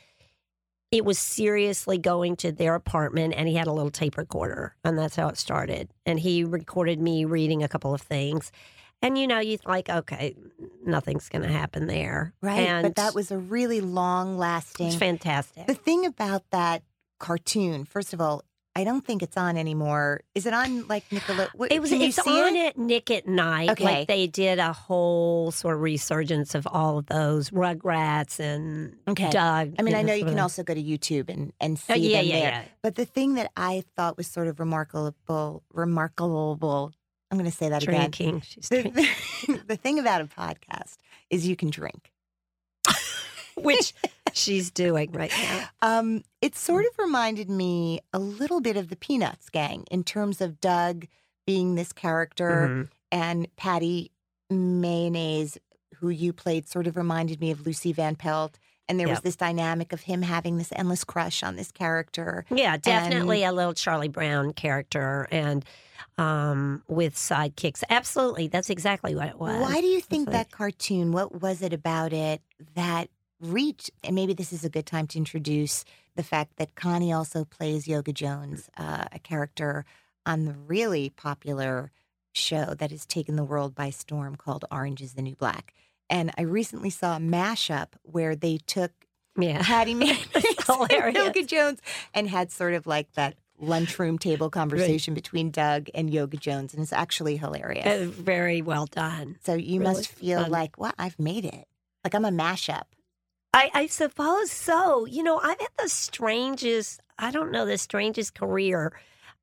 it 0.92 1.04
was 1.04 1.20
seriously 1.20 1.98
going 1.98 2.36
to 2.38 2.52
their 2.52 2.76
apartment, 2.76 3.34
and 3.36 3.48
he 3.48 3.56
had 3.56 3.68
a 3.68 3.72
little 3.72 3.92
tape 3.92 4.18
recorder, 4.18 4.76
and 4.84 4.98
that's 4.98 5.16
how 5.16 5.28
it 5.28 5.38
started. 5.38 5.90
And 6.06 6.20
he 6.20 6.44
recorded 6.44 7.02
me 7.02 7.26
reading 7.26 7.64
a 7.64 7.68
couple 7.68 7.94
of 7.94 8.02
things. 8.02 8.52
And 9.02 9.18
you 9.18 9.28
know, 9.28 9.40
you 9.40 9.58
like, 9.66 9.90
okay, 9.90 10.36
nothing's 10.86 11.28
going 11.28 11.42
to 11.42 11.52
happen 11.52 11.88
there, 11.88 12.34
Right. 12.42 12.60
And 12.62 12.84
but 12.84 12.96
that 12.96 13.14
was 13.14 13.30
a 13.30 13.38
really 13.38 13.82
long 13.82 14.38
lasting. 14.38 14.88
it's 14.88 14.96
fantastic. 14.96 15.68
The 15.68 15.74
thing 15.74 16.06
about 16.06 16.44
that 16.52 16.82
cartoon, 17.20 17.86
first 17.86 18.14
of 18.14 18.22
all, 18.22 18.44
I 18.78 18.84
don't 18.84 19.06
think 19.06 19.24
it's 19.24 19.38
on 19.38 19.56
anymore. 19.58 20.20
Is 20.36 20.46
it 20.46 20.54
on 20.54 20.86
like 20.88 21.08
Nickelodeon? 21.10 21.68
It 21.72 21.82
was. 21.82 21.92
It's 21.94 22.20
on 22.20 22.56
it? 22.58 22.68
at 22.68 22.78
Nick 22.78 23.10
at 23.10 23.26
Nite. 23.26 23.70
Okay. 23.70 23.84
Like 23.84 24.08
they 24.10 24.28
did 24.28 24.60
a 24.60 24.74
whole 24.74 25.52
sort 25.52 25.76
of 25.76 25.82
resurgence 25.82 26.56
of 26.56 26.68
all 26.70 26.98
of 26.98 27.06
those 27.06 27.52
Rugrats 27.52 28.40
and 28.40 28.98
Okay. 29.08 29.30
Doug. 29.30 29.76
I 29.80 29.82
mean, 29.82 29.96
I 29.96 30.02
know 30.02 30.14
you 30.14 30.26
can 30.26 30.40
also 30.40 30.62
go 30.64 30.74
to 30.74 30.84
YouTube 30.84 31.30
and, 31.30 31.54
and 31.62 31.78
oh, 31.90 31.94
see 31.94 31.94
Oh, 31.94 31.96
yeah, 31.96 32.18
them 32.18 32.26
yeah, 32.28 32.34
there. 32.40 32.50
yeah. 32.50 32.64
But 32.82 32.96
the 32.96 33.06
thing 33.06 33.36
that 33.36 33.50
I 33.56 33.84
thought 33.96 34.18
was 34.18 34.28
sort 34.28 34.48
of 34.48 34.60
remarkable, 34.60 35.64
remarkable, 35.72 36.92
I'm 37.32 37.38
going 37.38 37.50
to 37.50 37.56
say 37.56 37.70
that 37.70 37.82
again. 37.84 37.96
drinking. 38.12 38.42
She's 38.42 38.68
The, 38.68 38.82
drinking. 38.82 39.06
the, 39.48 39.62
the 39.68 39.76
thing 39.78 40.00
about 40.00 40.20
a 40.22 40.26
podcast 40.26 40.98
is 41.30 41.48
you 41.48 41.56
can 41.56 41.70
drink. 41.70 42.12
which 43.64 43.94
she's 44.34 44.70
doing 44.72 45.12
right 45.12 45.32
now. 45.42 45.68
Um, 45.82 46.24
it 46.42 46.56
sort 46.56 46.86
of 46.86 46.92
reminded 47.00 47.50
me 47.50 48.00
a 48.14 48.20
little 48.20 48.62
bit 48.62 48.78
of 48.78 48.90
the 48.90 48.96
Peanuts 48.96 49.50
gang 49.50 49.86
in 49.90 50.04
terms 50.04 50.42
of 50.42 50.60
Doug 50.60 51.06
being 51.46 51.76
this 51.76 51.94
character 51.94 52.68
Mhm. 52.68 52.90
and 53.12 53.48
Patti 53.56 54.12
Mayonnaise, 54.50 55.58
who 55.96 56.10
you 56.10 56.34
played, 56.34 56.68
sort 56.68 56.88
of 56.88 56.98
reminded 56.98 57.40
me 57.40 57.52
of 57.52 57.66
Lucy 57.66 57.94
Van 57.94 58.16
Pelt. 58.16 58.60
And 58.88 59.00
there 59.00 59.08
was 59.10 59.22
this 59.22 59.36
dynamic 59.36 59.94
of 59.94 60.02
him 60.02 60.22
having 60.22 60.58
this 60.58 60.72
endless 60.76 61.04
crush 61.04 61.42
on 61.42 61.56
this 61.56 61.72
character. 61.72 62.46
Yeah, 62.52 62.78
definitely 62.78 63.44
a 63.44 63.52
little 63.52 63.74
Charlie 63.74 64.10
Brown 64.10 64.54
character, 64.54 65.28
and 65.32 65.66
um, 66.20 66.84
with 66.88 67.16
sidekicks. 67.16 67.84
Absolutely, 67.90 68.48
that's 68.48 68.70
exactly 68.70 69.16
what 69.16 69.28
it 69.30 69.40
was. 69.40 69.60
Why 69.60 69.82
do 69.82 69.88
you 69.88 70.02
think 70.02 70.28
like- 70.28 70.34
that 70.34 70.52
cartoon, 70.52 71.12
what 71.14 71.42
was 71.42 71.64
it 71.64 71.74
about 71.74 72.14
it 72.14 72.42
that 72.76 73.10
reached? 73.40 73.92
And 74.04 74.16
maybe 74.16 74.34
this 74.34 74.54
is 74.54 74.64
a 74.64 74.70
good 74.70 74.86
time 74.86 75.08
to 75.08 75.18
introduce 75.18 75.84
the 76.16 76.24
fact 76.24 76.58
that 76.58 76.76
Connie 76.76 77.12
also 77.14 77.44
plays 77.46 77.88
Yoga 77.88 78.14
Jones, 78.14 78.70
uh, 78.78 79.06
a 79.12 79.20
character 79.20 79.86
on 80.26 80.46
the 80.46 80.54
really 80.54 81.10
popular 81.10 81.92
show 82.34 82.74
that 82.78 82.92
has 82.92 83.06
taken 83.06 83.36
the 83.36 83.44
world 83.44 83.76
by 83.76 83.90
storm 83.90 84.36
called 84.36 84.66
Orange 84.72 85.02
is 85.02 85.14
the 85.14 85.22
New 85.22 85.36
Black. 85.36 85.74
And 86.10 86.32
I 86.38 86.42
recently 86.44 86.90
saw 86.90 87.16
a 87.18 87.20
mashup 87.20 87.90
where 88.04 88.36
they 88.36 88.58
took 88.58 88.92
Yeah, 89.38 89.62
Patti 89.64 89.94
Mayonnaise 89.96 90.26
and. 90.68 91.16
Yoga 91.16 91.44
Jones 91.44 91.80
and 92.14 92.30
had 92.30 92.52
sort 92.52 92.74
of 92.74 92.86
like 92.88 93.12
that 93.14 93.36
lunchroom 93.58 94.18
table 94.20 94.50
conversation 94.50 95.14
between 95.14 95.50
Doug 95.50 95.88
and 95.96 96.10
Yoga 96.14 96.38
Jones. 96.38 96.74
And 96.74 96.84
it's 96.84 96.92
actually 96.94 97.38
hilarious. 97.38 97.86
Uh, 97.86 98.08
very 98.12 98.62
well 98.62 98.86
done. 98.86 99.38
So 99.46 99.54
you 99.54 99.80
Really 99.80 99.94
must 99.94 100.08
feel 100.10 100.42
fun. 100.44 100.52
like, 100.52 100.78
well, 100.78 100.94
I've 101.00 101.18
made 101.20 101.46
it. 101.46 101.68
Like 102.04 102.14
I'm 102.14 102.26
a 102.26 102.32
mashup. 102.32 102.84
I, 103.56 103.72
I 103.74 103.88
suppose 103.88 104.52
so. 104.52 105.06
You 105.06 105.24
know, 105.24 105.40
I've 105.40 105.60
had 105.60 105.70
the 105.82 105.88
strangest, 105.88 107.00
I 107.18 107.32
don't 107.32 107.54
know, 107.54 107.66
the 107.66 107.78
strangest 107.78 108.36
career. 108.36 108.92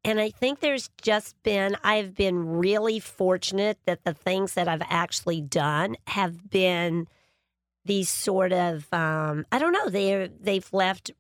And 0.05 0.21
I 0.21 0.29
think 0.29 0.61
there's 0.61 0.91
just 1.01 1.35
been, 1.43 1.77
I've 1.83 2.15
been 2.15 2.59
really 2.59 3.01
fortunate 3.01 3.79
that 3.87 4.05
the 4.05 4.13
things 4.13 4.53
that 4.53 4.69
I've 4.69 4.83
actually 4.91 5.41
done 5.41 5.97
have 6.09 6.51
been 6.51 7.09
these 7.87 8.11
sort 8.11 8.53
of, 8.53 8.93
um, 8.93 9.47
I 9.51 9.59
don't 9.59 9.73
know, 9.73 9.89
they 9.89 10.29
they've 10.41 10.71
left 10.75 11.11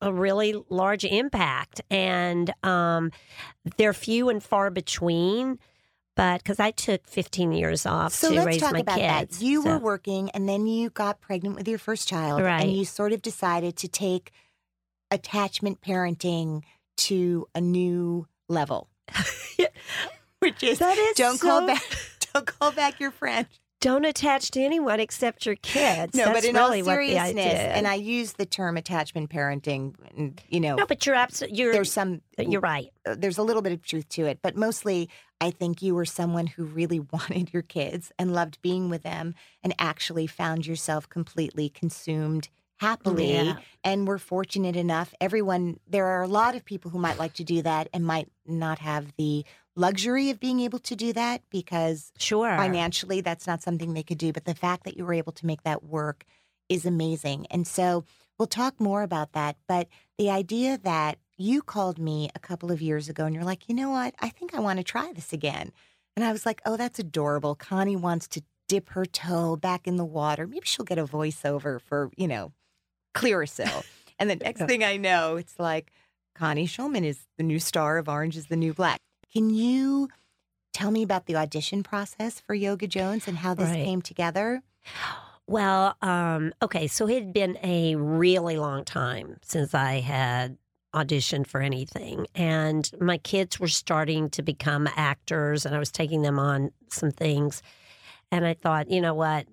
a 0.00 0.10
really 0.10 0.54
large 0.70 1.04
impact. 1.04 1.82
And 1.90 2.50
um, 2.62 3.10
they're 3.76 3.92
few 3.92 4.30
and 4.30 4.42
far 4.42 4.70
between. 4.70 5.58
But 6.16 6.42
because 6.42 6.58
I 6.58 6.70
took 6.72 7.06
15 7.06 7.52
years 7.52 7.84
off 7.86 8.12
So 8.14 8.30
to 8.30 8.34
let's 8.36 8.46
raise 8.46 8.60
talk 8.60 8.72
my 8.72 8.80
about 8.80 8.96
kids. 8.98 9.38
that. 9.38 9.44
You 9.44 9.62
so- 9.62 9.68
were 9.70 9.78
working 9.78 10.30
and 10.30 10.48
then 10.48 10.66
you 10.66 10.90
got 10.90 11.20
pregnant 11.20 11.56
with 11.56 11.68
your 11.68 11.78
first 11.78 12.08
child. 12.08 12.42
Right. 12.42 12.62
And 12.62 12.72
you 12.72 12.84
sort 12.86 13.12
of 13.12 13.20
decided 13.22 13.76
to 13.76 13.88
take 13.88 14.32
attachment 15.10 15.80
parenting 15.82 16.62
to 16.96 17.46
a 17.54 17.60
new 17.60 18.26
level. 18.48 18.88
Which 20.40 20.62
is 20.62 20.78
That 20.78 20.98
is 20.98 21.16
don't 21.16 21.40
call 21.40 21.66
back 21.66 21.82
don't 22.32 22.46
call 22.46 22.72
back 22.72 22.98
your 23.00 23.10
friend. 23.10 23.46
Don't 23.80 24.04
attach 24.04 24.50
to 24.52 24.60
anyone 24.60 25.00
except 25.00 25.44
your 25.46 25.56
kids. 25.56 26.14
No, 26.14 26.26
That's 26.26 26.40
but 26.40 26.44
in 26.48 26.54
really 26.56 26.80
all 26.80 26.86
seriousness, 26.86 27.28
idea. 27.46 27.72
and 27.74 27.86
I 27.86 27.94
use 27.94 28.32
the 28.34 28.46
term 28.46 28.76
attachment 28.76 29.30
parenting, 29.30 29.94
and 30.16 30.40
you 30.48 30.60
know, 30.60 30.76
no, 30.76 30.86
but 30.86 31.04
you're 31.06 31.14
absolutely 31.14 31.58
you're 31.58 31.72
there's 31.72 31.92
some 31.92 32.22
you're 32.38 32.60
right. 32.60 32.92
uh, 33.06 33.14
there's 33.18 33.38
a 33.38 33.42
little 33.42 33.62
bit 33.62 33.72
of 33.72 33.82
truth 33.82 34.08
to 34.10 34.26
it, 34.26 34.38
but 34.42 34.56
mostly 34.56 35.08
I 35.40 35.50
think 35.50 35.82
you 35.82 35.94
were 35.94 36.06
someone 36.06 36.46
who 36.46 36.64
really 36.64 37.00
wanted 37.12 37.52
your 37.52 37.62
kids 37.62 38.10
and 38.18 38.32
loved 38.32 38.60
being 38.62 38.88
with 38.88 39.02
them 39.02 39.34
and 39.62 39.74
actually 39.78 40.26
found 40.26 40.66
yourself 40.66 41.08
completely 41.08 41.68
consumed 41.68 42.48
happily 42.78 43.32
Yeah. 43.32 43.56
and 43.84 44.06
we're 44.06 44.18
fortunate 44.18 44.76
enough 44.76 45.14
everyone 45.18 45.80
there 45.88 46.04
are 46.04 46.22
a 46.22 46.28
lot 46.28 46.54
of 46.54 46.62
people 46.62 46.90
who 46.90 46.98
might 46.98 47.18
like 47.18 47.32
to 47.34 47.42
do 47.44 47.62
that 47.62 47.88
and 47.94 48.04
might 48.04 48.28
not 48.46 48.80
have 48.80 49.14
the 49.16 49.46
luxury 49.76 50.30
of 50.30 50.40
being 50.40 50.60
able 50.60 50.78
to 50.80 50.96
do 50.96 51.12
that 51.12 51.42
because 51.50 52.10
Sure. 52.18 52.56
financially 52.56 53.20
that's 53.20 53.46
not 53.46 53.62
something 53.62 53.92
they 53.92 54.02
could 54.02 54.18
do 54.18 54.32
but 54.32 54.46
the 54.46 54.54
fact 54.54 54.84
that 54.84 54.96
you 54.96 55.04
were 55.04 55.12
able 55.14 55.32
to 55.32 55.46
make 55.46 55.62
that 55.62 55.84
work 55.84 56.24
is 56.68 56.84
amazing. 56.84 57.46
And 57.50 57.66
so 57.66 58.04
we'll 58.38 58.46
talk 58.46 58.80
more 58.80 59.02
about 59.02 59.32
that 59.32 59.56
but 59.68 59.88
the 60.18 60.30
idea 60.30 60.78
that 60.78 61.18
you 61.36 61.60
called 61.62 61.98
me 61.98 62.30
a 62.34 62.38
couple 62.38 62.72
of 62.72 62.80
years 62.80 63.08
ago 63.10 63.26
and 63.26 63.34
you're 63.34 63.44
like 63.44 63.68
you 63.68 63.74
know 63.74 63.90
what? 63.90 64.14
I 64.20 64.30
think 64.30 64.54
i 64.54 64.60
want 64.60 64.78
to 64.78 64.84
try 64.84 65.12
this 65.12 65.32
again. 65.32 65.72
And 66.16 66.24
i 66.24 66.32
was 66.32 66.46
like 66.46 66.62
oh 66.64 66.76
that's 66.76 66.98
adorable. 66.98 67.54
Connie 67.54 67.96
wants 67.96 68.26
to 68.28 68.42
dip 68.68 68.88
her 68.90 69.04
toe 69.06 69.54
back 69.56 69.86
in 69.86 69.96
the 69.96 70.04
water. 70.04 70.46
Maybe 70.46 70.62
she'll 70.64 70.84
get 70.84 70.98
a 70.98 71.04
voiceover 71.06 71.80
for 71.80 72.10
you 72.16 72.26
know 72.26 72.52
clearasil. 73.14 73.84
And 74.18 74.30
the 74.30 74.36
next 74.44 74.62
thing 74.64 74.82
i 74.82 74.96
know 74.96 75.36
it's 75.36 75.58
like 75.58 75.92
connie 76.34 76.66
shulman 76.66 77.04
is 77.04 77.18
the 77.38 77.42
new 77.42 77.58
star 77.58 77.98
of 77.98 78.08
orange 78.08 78.36
is 78.36 78.46
the 78.46 78.56
new 78.56 78.74
black 78.74 78.98
can 79.36 79.50
you 79.50 80.08
tell 80.72 80.90
me 80.90 81.02
about 81.02 81.26
the 81.26 81.36
audition 81.36 81.82
process 81.82 82.40
for 82.40 82.54
Yoga 82.54 82.86
Jones 82.86 83.28
and 83.28 83.36
how 83.36 83.52
this 83.52 83.68
Right. 83.68 83.84
came 83.84 84.00
together? 84.00 84.62
Well, 85.46 85.94
um, 86.00 86.54
okay, 86.62 86.86
so 86.86 87.06
it 87.06 87.16
had 87.22 87.32
been 87.34 87.58
a 87.62 87.96
really 87.96 88.56
long 88.56 88.82
time 88.86 89.36
since 89.42 89.74
I 89.74 90.00
had 90.00 90.56
auditioned 90.94 91.48
for 91.48 91.60
anything. 91.60 92.26
And 92.34 92.90
my 92.98 93.18
kids 93.18 93.60
were 93.60 93.68
starting 93.68 94.30
to 94.30 94.40
become 94.42 94.88
actors 94.96 95.66
and 95.66 95.76
I 95.76 95.78
was 95.78 95.90
taking 95.90 96.22
them 96.22 96.38
on 96.38 96.70
some 96.88 97.10
things. 97.10 97.62
And 98.32 98.46
I 98.46 98.54
thought, 98.54 98.90
you 98.90 99.02
know 99.02 99.12
what? 99.12 99.46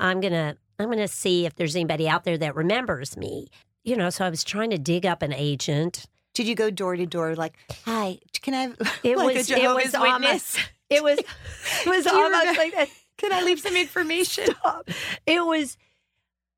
I'm 0.00 0.20
gonna 0.20 0.56
I'm 0.80 0.90
gonna 0.90 1.06
see 1.06 1.46
if 1.46 1.54
there's 1.54 1.76
anybody 1.76 2.08
out 2.08 2.24
there 2.24 2.38
that 2.38 2.56
remembers 2.56 3.16
me. 3.16 3.46
You 3.84 3.94
know, 3.94 4.10
so 4.10 4.24
I 4.24 4.30
was 4.30 4.42
trying 4.42 4.70
to 4.70 4.78
dig 4.78 5.06
up 5.06 5.22
an 5.22 5.32
agent. 5.32 6.06
Did 6.38 6.46
you 6.46 6.54
go 6.54 6.70
door 6.70 6.94
to 6.94 7.04
door 7.04 7.34
like, 7.34 7.54
"Hi, 7.84 8.18
can 8.42 8.54
I?" 8.54 8.60
Have, 8.62 8.76
It 9.02 9.16
like 9.18 9.34
was 9.38 9.50
it 9.50 9.58
was 9.60 9.92
almost 9.92 10.58
it 10.88 11.02
was 11.02 11.18
it 11.84 11.88
was 11.88 12.06
almost 12.06 12.56
like 12.56 12.72
that. 12.76 12.88
Can 13.16 13.32
I 13.32 13.42
leave 13.42 13.58
some 13.58 13.74
information? 13.76 14.44
Stop. 14.60 14.88
It 15.26 15.44
was 15.44 15.76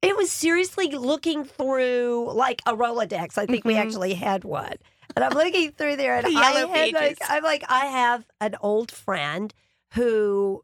it 0.03 0.15
was 0.19 0.31
seriously 0.31 0.89
looking 0.91 1.45
through 1.45 2.31
like 2.35 2.61
a 2.67 2.77
Rolodex. 2.77 3.39
I 3.39 3.47
think 3.47 3.65
we 3.65 3.73
Mhm. 3.73 3.79
actually 3.87 4.13
had 4.15 4.45
one. 4.45 4.75
And 5.17 5.25
I'm 5.25 5.33
looking 5.33 5.73
through 5.73 5.97
there 5.97 6.17
and 6.19 6.27
The 6.27 6.37
I 6.37 6.67
had 6.69 6.93
like. 6.93 7.19
I'm 7.27 7.43
like 7.43 7.65
I 7.71 7.87
have 7.87 8.27
an 8.39 8.57
old 8.61 8.91
friend 8.93 9.55
who 9.95 10.63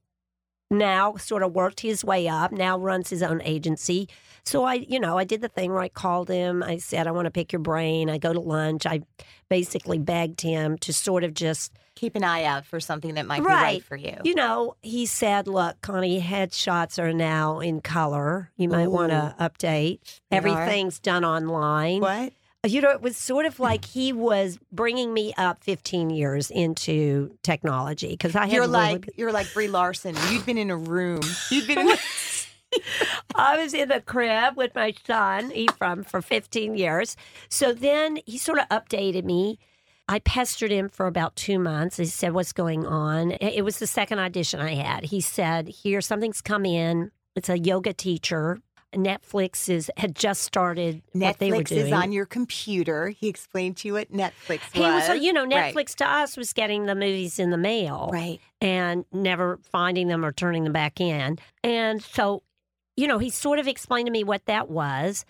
now 0.70 1.16
sort 1.16 1.42
of 1.42 1.54
worked 1.54 1.80
his 1.80 2.04
way 2.04 2.28
up, 2.28 2.52
now 2.52 2.76
runs 2.78 3.08
his 3.08 3.22
own 3.22 3.40
agency. 3.42 4.10
So 4.46 4.64
I, 4.64 4.74
you 4.74 4.98
know, 5.00 5.18
I 5.18 5.24
did 5.24 5.40
the 5.42 5.48
thing 5.48 5.72
where 5.72 5.82
I 5.82 5.88
called 5.88 6.28
him. 6.28 6.62
I 6.62 6.78
said, 6.78 7.06
I 7.06 7.10
want 7.10 7.26
to 7.26 7.30
pick 7.30 7.52
your 7.52 7.60
brain. 7.60 8.08
I 8.08 8.18
go 8.18 8.32
to 8.32 8.40
lunch. 8.40 8.86
I 8.86 9.00
basically 9.48 9.98
begged 9.98 10.40
him 10.40 10.78
to 10.78 10.92
sort 10.92 11.24
of 11.24 11.34
just 11.34 11.72
Keep 11.96 12.14
an 12.14 12.24
eye 12.24 12.44
out 12.44 12.66
for 12.66 12.78
something 12.78 13.14
that 13.14 13.24
might 13.24 13.38
be 13.40 13.46
right 13.46 13.62
Right. 13.62 13.82
for 13.84 13.96
you. 13.96 14.16
you 14.22 14.34
know, 14.34 14.76
he 14.82 15.06
said, 15.06 15.48
"Look, 15.48 15.80
Connie, 15.80 16.20
headshots 16.20 16.98
are 17.02 17.14
now 17.14 17.60
in 17.60 17.80
color. 17.80 18.50
You 18.58 18.68
might 18.68 18.88
want 18.88 19.12
to 19.12 19.34
update. 19.40 20.00
They 20.30 20.36
are? 20.36 20.40
Everything's 20.46 20.98
done 20.98 21.24
online." 21.24 22.02
What? 22.02 22.34
You 22.66 22.82
know, 22.82 22.90
it 22.90 23.00
was 23.00 23.16
sort 23.16 23.46
of 23.46 23.58
like 23.60 23.84
he 23.86 24.12
was 24.12 24.58
bringing 24.70 25.14
me 25.14 25.32
up 25.38 25.64
15 25.64 26.10
years 26.10 26.50
into 26.50 27.30
technology 27.42 28.08
because 28.08 28.36
I 28.36 28.40
had 28.46 28.52
You're 28.52 28.60
really- 28.62 28.72
like 28.72 29.10
you're 29.16 29.32
like 29.32 29.50
Brie 29.54 29.68
Larson. 29.68 30.16
You'd 30.30 30.44
been 30.44 30.58
in 30.58 30.68
a 30.70 30.76
room. 30.76 31.20
You'd 31.50 31.66
been 31.66 31.78
in. 31.90 31.96
A, 32.76 33.40
I 33.40 33.62
was 33.62 33.74
in 33.74 33.88
the 33.88 34.00
crib 34.00 34.56
with 34.56 34.74
my 34.74 34.94
son 35.06 35.52
Ephraim 35.52 36.02
for 36.04 36.22
15 36.22 36.76
years. 36.76 37.16
So 37.48 37.72
then 37.72 38.18
he 38.26 38.38
sort 38.38 38.58
of 38.58 38.68
updated 38.68 39.24
me. 39.24 39.58
I 40.08 40.20
pestered 40.20 40.70
him 40.70 40.88
for 40.88 41.06
about 41.06 41.34
two 41.34 41.58
months. 41.58 41.96
He 41.96 42.04
said, 42.06 42.32
"What's 42.32 42.52
going 42.52 42.86
on?" 42.86 43.32
It 43.40 43.64
was 43.64 43.78
the 43.80 43.88
second 43.88 44.20
audition 44.20 44.60
I 44.60 44.74
had. 44.74 45.04
He 45.06 45.20
said, 45.20 45.66
"Here, 45.68 46.00
something's 46.00 46.40
come 46.40 46.64
in. 46.64 47.10
It's 47.34 47.48
a 47.48 47.58
yoga 47.58 47.92
teacher. 47.92 48.60
Netflix 48.94 49.68
is 49.68 49.90
had 49.96 50.14
just 50.14 50.42
started 50.42 51.02
what 51.12 51.38
they 51.38 51.50
were 51.50 51.58
Netflix 51.58 51.72
is 51.72 51.92
on 51.92 52.12
your 52.12 52.24
computer. 52.24 53.08
He 53.08 53.28
explained 53.28 53.76
to 53.78 53.88
you 53.88 53.94
what 53.94 54.10
Netflix 54.12 54.60
He 54.72 54.80
was, 54.80 55.08
was. 55.08 55.20
you 55.20 55.32
know, 55.32 55.44
Right. 55.44 55.74
Netflix 55.74 55.94
to 55.96 56.08
us 56.08 56.36
was 56.36 56.52
getting 56.52 56.86
the 56.86 56.94
movies 56.94 57.38
in 57.38 57.50
the 57.50 57.58
mail, 57.58 58.08
Right. 58.12 58.38
and 58.60 59.04
never 59.12 59.58
finding 59.70 60.06
them 60.08 60.24
or 60.24 60.32
turning 60.32 60.64
them 60.64 60.72
back 60.72 61.00
in. 61.00 61.38
And 61.62 62.00
so, 62.02 62.42
you 62.96 63.06
know, 63.06 63.18
he 63.18 63.30
sort 63.30 63.58
of 63.58 63.68
explained 63.68 64.06
to 64.06 64.12
me 64.12 64.24
what 64.24 64.44
that 64.46 64.70
was. 64.70 65.24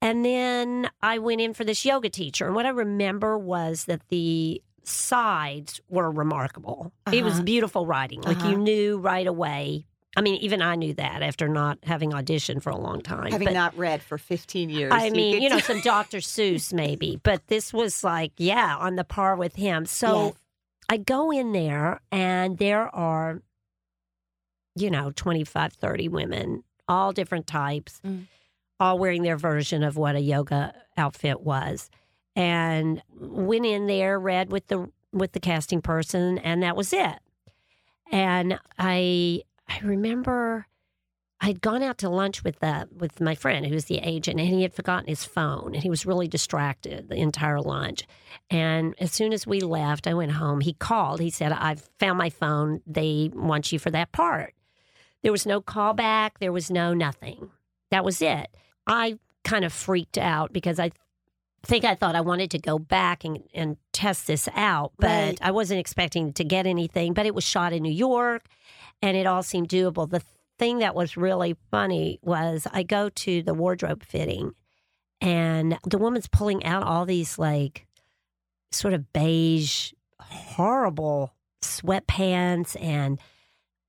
And 0.00 0.24
then 0.24 0.88
I 1.02 1.18
went 1.18 1.40
in 1.40 1.54
for 1.54 1.64
this 1.64 1.84
yoga 1.84 2.08
teacher. 2.08 2.46
And 2.46 2.54
what 2.54 2.66
I 2.66 2.70
remember 2.70 3.36
was 3.36 3.86
that 3.86 4.02
the 4.08 4.62
sides 4.84 5.80
were 5.88 6.10
remarkable. 6.10 6.92
It 7.12 7.24
was 7.24 7.34
Uh-huh. 7.34 7.42
beautiful 7.42 7.84
writing. 7.86 8.20
Like 8.22 8.36
Uh-huh. 8.38 8.50
you 8.50 8.56
knew 8.58 8.98
right 8.98 9.26
away. 9.26 9.86
I 10.16 10.20
mean, 10.20 10.36
even 10.36 10.62
I 10.62 10.74
knew 10.76 10.94
that 10.94 11.22
after 11.22 11.48
not 11.48 11.78
having 11.82 12.12
auditioned 12.12 12.62
for 12.62 12.70
a 12.70 12.76
long 12.78 13.02
time. 13.02 13.30
Having 13.30 13.48
But- 13.48 13.54
not 13.54 13.76
read 13.76 14.02
for 14.02 14.16
15 14.18 14.70
years. 14.70 14.92
I 14.94 15.10
mean, 15.10 15.42
you 15.42 15.48
know, 15.48 15.58
some 15.58 15.80
Dr. 15.80 16.18
Seuss 16.34 16.72
maybe, 16.72 17.20
but 17.22 17.46
this 17.48 17.72
was 17.72 18.02
like, 18.02 18.32
yeah, 18.38 18.76
on 18.76 18.96
the 18.96 19.04
par 19.04 19.36
with 19.36 19.56
him. 19.56 19.84
So 19.86 20.26
Yes. 20.26 20.34
I 20.88 20.96
go 20.96 21.30
in 21.30 21.52
there 21.52 22.00
and 22.10 22.56
there 22.58 22.92
are, 22.94 23.42
you 24.74 24.90
know, 24.90 25.10
25, 25.10 25.72
30 25.74 26.08
women, 26.08 26.64
all 26.88 27.12
different 27.12 27.46
types, 27.46 28.00
Mm. 28.04 28.26
all 28.80 28.98
wearing 28.98 29.22
their 29.22 29.36
version 29.36 29.82
of 29.82 29.96
what 29.96 30.16
a 30.16 30.20
yoga 30.20 30.74
outfit 30.96 31.40
was. 31.40 31.90
And 32.36 33.02
went 33.18 33.66
in 33.66 33.86
there, 33.86 34.18
read 34.18 34.50
with 34.52 34.68
the 34.68 34.90
with 35.12 35.32
the 35.32 35.40
casting 35.40 35.80
person, 35.82 36.38
and 36.38 36.62
that 36.62 36.76
was 36.76 36.92
it. 36.92 37.18
And 38.12 38.58
I 38.78 39.42
I 39.68 39.80
remember 39.80 40.66
I'd 41.40 41.60
gone 41.60 41.84
out 41.84 41.98
to 41.98 42.08
lunch 42.08 42.42
with 42.42 42.58
the 42.60 42.88
with 42.96 43.20
my 43.20 43.34
friend 43.34 43.64
who's 43.66 43.84
the 43.86 43.98
agent, 43.98 44.40
and 44.40 44.48
he 44.48 44.62
had 44.62 44.74
forgotten 44.74 45.08
his 45.08 45.24
phone, 45.24 45.72
and 45.74 45.82
he 45.82 45.90
was 45.90 46.04
really 46.06 46.26
distracted 46.28 47.08
the 47.08 47.16
entire 47.16 47.60
lunch. 47.60 48.06
And 48.50 48.94
as 48.98 49.12
soon 49.12 49.32
as 49.32 49.46
we 49.46 49.60
left, 49.60 50.06
I 50.06 50.14
went 50.14 50.32
home. 50.32 50.60
He 50.60 50.72
called. 50.72 51.20
He 51.20 51.30
said, 51.30 51.52
"I've 51.52 51.88
found 51.98 52.18
my 52.18 52.30
phone. 52.30 52.80
They 52.86 53.30
want 53.34 53.72
you 53.72 53.78
for 53.78 53.90
that 53.90 54.10
part." 54.12 54.54
There 55.22 55.32
was 55.32 55.46
no 55.46 55.60
callback. 55.60 56.32
There 56.40 56.52
was 56.52 56.70
no 56.70 56.94
nothing. 56.94 57.50
That 57.90 58.04
was 58.04 58.22
it. 58.22 58.48
I 58.86 59.18
kind 59.44 59.64
of 59.64 59.72
freaked 59.72 60.18
out 60.18 60.52
because 60.52 60.78
I 60.78 60.90
think 61.64 61.84
I 61.84 61.94
thought 61.94 62.14
I 62.14 62.20
wanted 62.20 62.50
to 62.52 62.58
go 62.58 62.78
back 62.78 63.24
and, 63.24 63.42
and 63.52 63.76
test 63.92 64.26
this 64.26 64.48
out, 64.54 64.92
but 64.98 65.08
Right. 65.08 65.38
I 65.42 65.50
wasn't 65.50 65.80
expecting 65.80 66.32
to 66.34 66.44
get 66.44 66.66
anything. 66.66 67.14
But 67.14 67.26
it 67.26 67.34
was 67.34 67.44
shot 67.44 67.72
in 67.72 67.82
New 67.82 67.92
York, 67.92 68.44
and 69.02 69.16
it 69.16 69.26
all 69.26 69.42
seemed 69.42 69.68
doable. 69.68 70.08
The 70.08 70.22
thing 70.58 70.78
that 70.78 70.94
was 70.94 71.16
really 71.16 71.56
funny 71.70 72.18
was 72.22 72.66
I 72.72 72.82
go 72.84 73.08
to 73.08 73.42
the 73.42 73.54
wardrobe 73.54 74.02
fitting, 74.04 74.54
and 75.20 75.78
the 75.84 75.98
woman's 75.98 76.28
pulling 76.28 76.64
out 76.64 76.84
all 76.84 77.04
these 77.06 77.38
like 77.38 77.86
sort 78.70 78.94
of 78.94 79.12
beige, 79.12 79.92
horrible 80.20 81.32
sweatpants, 81.62 82.80
and 82.80 83.18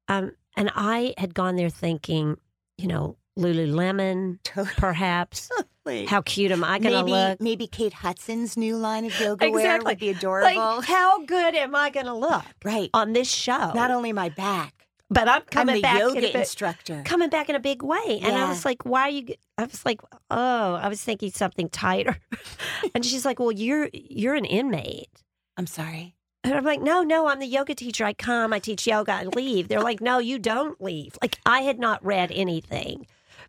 um, 0.07 0.31
and 0.59 0.69
I 0.75 1.13
had 1.17 1.33
gone 1.33 1.55
there 1.55 1.69
thinking, 1.69 2.37
you 2.77 2.87
know, 2.87 3.15
Lululemon, 3.37 4.39
perhaps. 4.77 5.49
Totally. 5.85 6.05
How 6.05 6.21
cute 6.21 6.51
am 6.51 6.65
I 6.65 6.79
going 6.79 6.93
to 7.05 7.09
look? 7.09 7.41
maybe 7.41 7.65
Kate 7.65 7.93
Hudson's 7.93 8.57
new 8.57 8.75
line 8.75 9.05
of 9.05 9.17
yoga 9.19 9.49
wear 9.49 9.81
would 9.81 9.97
be 9.97 10.09
adorable. 10.09 10.53
Like, 10.53 10.85
how 10.85 11.23
good 11.23 11.55
am 11.55 11.73
I 11.75 11.89
going 11.89 12.07
to 12.07 12.13
look 12.13 12.43
right. 12.65 12.89
on 12.93 13.13
this 13.13 13.31
show? 13.31 13.71
Not 13.73 13.89
only 13.89 14.11
my 14.11 14.27
back, 14.27 14.87
but 15.09 15.29
I'm 15.29 15.43
coming 15.43 15.77
I'm 15.77 15.81
back 15.81 15.95
in 15.95 16.01
a 16.01 16.13
yoga 16.13 16.39
instructor. 16.39 17.03
coming 17.05 17.29
back 17.29 17.49
in 17.49 17.55
a 17.55 17.59
big 17.59 17.81
way. 17.81 18.19
And 18.21 18.35
I 18.35 18.49
was 18.49 18.65
like, 18.65 18.85
why 18.85 19.03
are 19.03 19.09
you? 19.09 19.35
I 19.57 19.63
was 19.63 19.85
like, 19.85 20.01
oh, 20.29 20.73
I 20.73 20.89
was 20.89 21.01
thinking 21.01 21.31
something 21.31 21.69
tighter. 21.69 22.17
and 22.93 23.05
she's 23.05 23.23
like, 23.23 23.39
well, 23.39 23.51
you're 23.51 23.89
you're 23.93 24.35
an 24.35 24.45
inmate. 24.45 25.23
I'm 25.57 25.67
sorry. 25.67 26.15
And 26.43 26.53
I'm 26.53 26.63
like, 26.63 26.81
no, 26.81 27.03
no, 27.03 27.27
I'm 27.27 27.39
the 27.39 27.45
yoga 27.45 27.75
teacher. 27.75 28.05
I 28.05 28.13
come, 28.13 28.53
I 28.53 28.59
teach 28.59 28.87
yoga, 28.87 29.11
I 29.13 29.23
leave. 29.25 29.67
They're 29.67 29.81
like, 29.81 29.99
no, 29.99 30.19
you 30.19 30.39
don't 30.39 30.81
leave. 30.81 31.17
Like, 31.21 31.37
I 31.45 31.61
had 31.61 31.79
not 31.79 32.03
read 32.03 32.31
anything. 32.31 33.07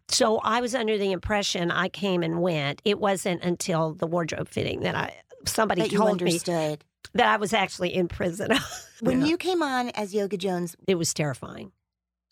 So 0.09 0.39
I 0.39 0.61
was 0.61 0.75
under 0.75 0.99
the 0.99 1.13
impression 1.13 1.71
I 1.71 1.89
came 1.89 2.23
and 2.25 2.43
went. 2.43 2.83
It 2.85 2.99
wasn't 2.99 3.43
until 3.45 3.95
the 3.95 4.07
wardrobe 4.07 4.49
fitting 4.49 4.81
that 4.81 4.97
I 4.97 5.15
somebody 5.47 5.83
That 5.83 5.91
told 5.93 6.21
me 6.21 6.41
that 7.15 7.27
I 7.27 7.37
was 7.37 7.53
actually 7.53 7.95
in 7.95 8.09
prison. 8.09 8.51
When 9.03 9.23
Yeah. 9.23 9.29
you 9.29 9.39
came 9.39 9.63
on 9.63 9.89
as 9.91 10.13
Yoga 10.13 10.37
Jones, 10.37 10.77
it 10.87 10.97
was 10.97 11.15
terrifying. 11.15 11.73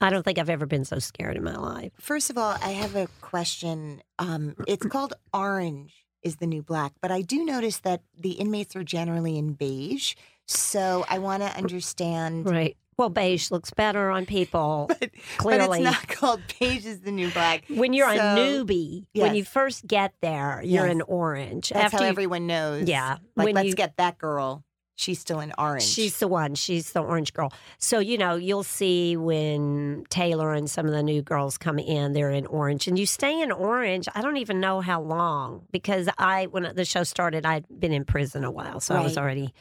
I 0.03 0.11
don't 0.11 0.23
think 0.23 0.39
I've 0.39 0.51
ever 0.51 0.67
been 0.67 0.85
so 0.85 0.99
scared 0.99 1.37
in 1.37 1.43
my 1.43 1.57
life. 1.57 1.93
first 1.99 2.29
of 2.29 2.37
all, 2.37 2.59
I 2.61 2.73
have 2.73 2.95
a 2.95 3.09
question. 3.23 4.03
Um, 4.19 4.55
it's 4.67 4.85
called 4.85 5.15
Orange 5.33 6.05
is 6.23 6.37
the 6.37 6.47
new 6.47 6.63
black, 6.63 6.93
but 7.01 7.11
I 7.11 7.23
do 7.23 7.43
notice 7.43 7.79
that 7.79 8.03
the 8.19 8.33
inmates 8.33 8.77
are 8.77 8.85
generally 8.85 9.39
in 9.39 9.55
beige. 9.55 10.15
So 10.49 11.05
I 11.09 11.19
want 11.19 11.43
to 11.43 11.57
understand. 11.57 12.49
Right. 12.51 12.77
Well, 12.97 13.11
beige 13.11 13.53
looks 13.53 13.71
better 13.71 14.11
on 14.11 14.27
people. 14.27 14.91
But, 14.99 15.11
Clearly. 15.37 15.69
but 15.69 15.75
it's 15.77 15.85
not 15.85 16.09
called 16.09 16.41
beige 16.59 16.85
is 16.85 17.01
the 17.03 17.13
new 17.13 17.31
black. 17.31 17.65
when 17.69 17.93
you're 17.93 18.09
So, 18.13 18.17
a 18.21 18.37
newbie, 18.37 19.07
when 19.15 19.37
you 19.37 19.45
first 19.45 19.87
get 19.87 20.15
there, 20.21 20.61
you're 20.65 20.87
Yes. 20.87 20.93
in 20.93 21.03
orange. 21.03 21.69
That's 21.69 21.93
how 21.93 22.01
you- 22.01 22.07
everyone 22.07 22.47
knows. 22.49 22.89
Yeah, 22.89 23.19
Like, 23.37 23.45
when 23.47 23.55
let's 23.55 23.69
you- 23.69 23.75
get 23.75 23.97
that 23.99 24.19
girl. 24.19 24.65
She's 24.97 25.21
still 25.21 25.39
in 25.39 25.53
orange. 25.57 25.85
She's 25.85 26.19
the 26.19 26.27
one. 26.27 26.57
She's 26.57 26.91
the 26.91 27.01
orange 27.01 27.33
girl. 27.33 27.53
So, 27.79 28.01
you 28.01 28.19
know, 28.19 28.35
you'll 28.35 28.65
see 28.65 29.17
when 29.17 30.03
Taylor 30.11 30.53
and 30.53 30.69
some 30.69 30.87
of 30.87 30.91
the 30.93 31.05
new 31.05 31.23
girls 31.23 31.57
come 31.57 31.79
in, 31.79 32.15
they're 32.15 32.33
in 32.33 32.47
orange. 32.47 32.89
And 32.89 32.99
you 32.99 33.07
stay 33.07 33.41
in 33.41 33.53
orange, 33.53 34.09
I 34.17 34.23
don't 34.23 34.39
even 34.39 34.59
know 34.59 34.81
how 34.81 35.01
long 35.01 35.67
because 35.71 36.09
I, 36.19 36.47
when 36.47 36.73
the 36.75 36.85
show 36.85 37.05
started, 37.05 37.47
I'd 37.47 37.65
been 37.79 37.93
in 37.93 38.05
prison 38.07 38.43
a 38.43 38.51
while. 38.51 38.81
So 38.81 38.97
I 38.97 39.01
was 39.05 39.17
already 39.17 39.55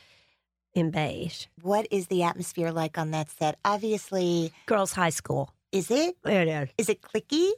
in 0.77 0.91
beige. 0.91 1.45
what 1.61 1.87
is 1.91 2.07
the 2.07 2.23
atmosphere 2.23 2.71
like 2.71 2.97
on 2.97 3.11
that 3.11 3.29
set? 3.29 3.57
Obviously, 3.65 4.51
Girls' 4.67 4.93
high 4.93 5.09
school. 5.09 5.51
is 5.71 5.91
it? 5.91 6.15
It 6.25 6.47
is. 6.47 6.69
Is 6.77 6.89
it 6.89 7.01
cliquey? 7.01 7.51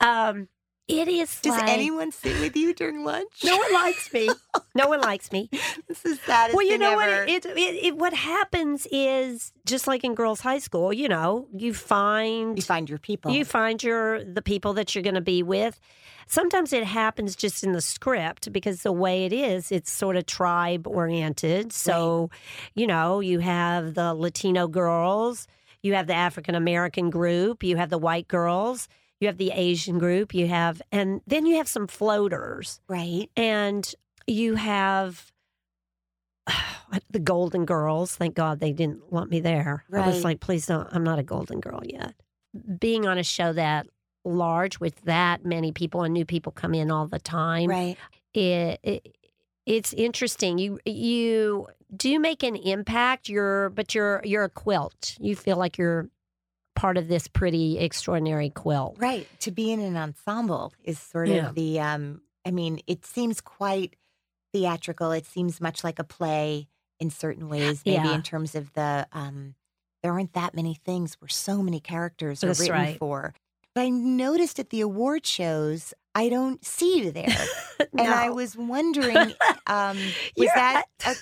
Um, 0.00 0.48
it 0.88 1.08
is 1.08 1.40
Does 1.40 1.56
like- 1.56 1.68
anyone 1.68 2.12
sit 2.12 2.38
with 2.40 2.56
you 2.56 2.74
during 2.74 3.04
lunch? 3.04 3.42
No 3.44 3.56
one 3.56 3.72
likes 3.72 4.12
me. 4.12 4.28
no 4.74 4.88
one 4.88 5.00
likes 5.00 5.32
me. 5.32 5.48
this 5.88 6.04
is 6.04 6.20
saddest 6.20 6.56
Well, 6.56 6.66
you 6.66 6.76
know 6.78 6.98
ever. 6.98 7.20
what? 7.20 7.28
It, 7.30 7.46
it, 7.46 7.84
it, 7.86 7.96
what 7.96 8.12
happens 8.12 8.86
is 8.90 9.52
just 9.64 9.86
like 9.86 10.04
in 10.04 10.14
girls' 10.14 10.40
high 10.40 10.58
school. 10.58 10.92
You 10.92 11.08
know, 11.08 11.46
you 11.54 11.72
find 11.74 12.56
you 12.58 12.62
find 12.62 12.88
your 12.88 12.98
people. 12.98 13.32
you 13.32 13.44
find 13.44 13.82
your 13.82 14.22
the 14.24 14.42
people 14.42 14.74
that 14.74 14.94
you're 14.94 15.02
going 15.04 15.14
to 15.14 15.20
be 15.20 15.42
with. 15.42 15.80
Sometimes 16.26 16.72
it 16.72 16.84
happens 16.84 17.36
just 17.36 17.62
in 17.64 17.72
the 17.72 17.82
script 17.82 18.50
because 18.50 18.82
the 18.82 18.92
way 18.92 19.26
it 19.26 19.32
is, 19.32 19.70
it's 19.70 19.90
sort 19.90 20.16
of 20.16 20.24
tribe 20.24 20.86
oriented. 20.86 21.70
So, 21.70 22.30
you 22.74 22.86
know, 22.86 23.20
you 23.20 23.40
have 23.40 23.92
the 23.92 24.14
Latino 24.14 24.66
girls, 24.66 25.46
you 25.82 25.92
have 25.94 26.06
the 26.06 26.14
African 26.14 26.54
American 26.54 27.10
group, 27.10 27.62
you 27.62 27.76
have 27.76 27.90
the 27.90 27.98
white 27.98 28.26
girls, 28.26 28.88
you 29.20 29.28
have 29.28 29.38
the 29.38 29.52
Asian 29.52 29.98
group, 29.98 30.34
you 30.34 30.46
have, 30.48 30.82
and 30.92 31.20
then 31.26 31.46
you 31.46 31.56
have 31.56 31.68
some 31.68 31.86
floaters 31.86 32.80
right. 32.88 33.30
and 33.36 33.94
you 34.26 34.54
have 34.56 35.32
the 37.10 37.18
Golden 37.18 37.64
Girls. 37.64 38.14
Thank 38.16 38.34
God 38.34 38.60
they 38.60 38.72
didn't 38.72 39.12
want 39.12 39.30
me 39.30 39.40
there. 39.40 39.84
I 39.92 40.06
was 40.06 40.24
like, 40.24 40.40
please 40.40 40.66
don't. 40.66 40.88
I'm 40.92 41.04
not 41.04 41.18
a 41.18 41.22
Golden 41.22 41.60
Girl 41.60 41.80
yet. 41.84 42.14
Being 42.78 43.06
on 43.06 43.18
a 43.18 43.24
show 43.24 43.52
that 43.52 43.86
large 44.24 44.80
with 44.80 45.00
that 45.02 45.44
many 45.44 45.72
people 45.72 46.02
and 46.02 46.14
new 46.14 46.24
people 46.24 46.52
come 46.52 46.74
in 46.74 46.90
all 46.90 47.06
the 47.06 47.18
time, 47.18 47.68
Right. 47.68 47.96
it, 48.32 48.80
it 48.82 49.16
it's 49.66 49.92
interesting. 49.94 50.58
You 50.58 50.78
you 50.84 51.68
do 51.96 52.18
make 52.20 52.42
an 52.42 52.56
impact. 52.56 53.28
You're 53.28 53.70
but 53.70 53.94
you're 53.94 54.20
you're 54.24 54.44
a 54.44 54.50
quilt. 54.50 55.16
You 55.20 55.34
feel 55.36 55.56
like 55.56 55.78
you're 55.78 56.08
part 56.74 56.96
of 56.96 57.08
this 57.08 57.28
pretty 57.28 57.78
extraordinary 57.78 58.50
quilt. 58.50 58.96
Right. 58.98 59.28
To 59.40 59.50
be 59.50 59.70
in 59.72 59.80
an 59.80 59.96
ensemble 59.96 60.72
is 60.82 60.98
sort 60.98 61.28
Yeah. 61.28 61.48
of 61.48 61.54
the 61.54 61.80
um 61.80 62.20
I 62.46 62.50
mean, 62.50 62.80
it 62.86 63.06
seems 63.06 63.40
quite 63.40 63.96
theatrical. 64.52 65.12
It 65.12 65.26
seems 65.26 65.60
much 65.60 65.82
like 65.82 65.98
a 65.98 66.04
play 66.04 66.68
in 67.00 67.10
certain 67.10 67.48
ways, 67.48 67.82
maybe 67.86 68.08
Yeah. 68.08 68.14
in 68.14 68.22
terms 68.22 68.54
of 68.54 68.72
the 68.74 69.06
um 69.12 69.54
there 70.02 70.12
aren't 70.12 70.34
that 70.34 70.54
many 70.54 70.74
things 70.74 71.14
where 71.20 71.28
so 71.28 71.62
many 71.62 71.80
characters 71.80 72.44
are 72.44 72.48
That's 72.48 72.60
written 72.60 72.74
right. 72.76 72.98
for. 72.98 73.34
But 73.74 73.80
I 73.82 73.88
noticed 73.88 74.58
at 74.60 74.70
the 74.70 74.82
award 74.82 75.26
shows 75.26 75.94
I 76.14 76.28
don't 76.28 76.64
see 76.64 76.98
you 76.98 77.10
there. 77.10 77.26
And 77.96 78.12
I 78.12 78.30
was 78.30 78.56
wondering, 78.56 79.34
um, 79.68 79.98
was 80.36 80.48
that 80.54 80.84
a, 81.06 81.14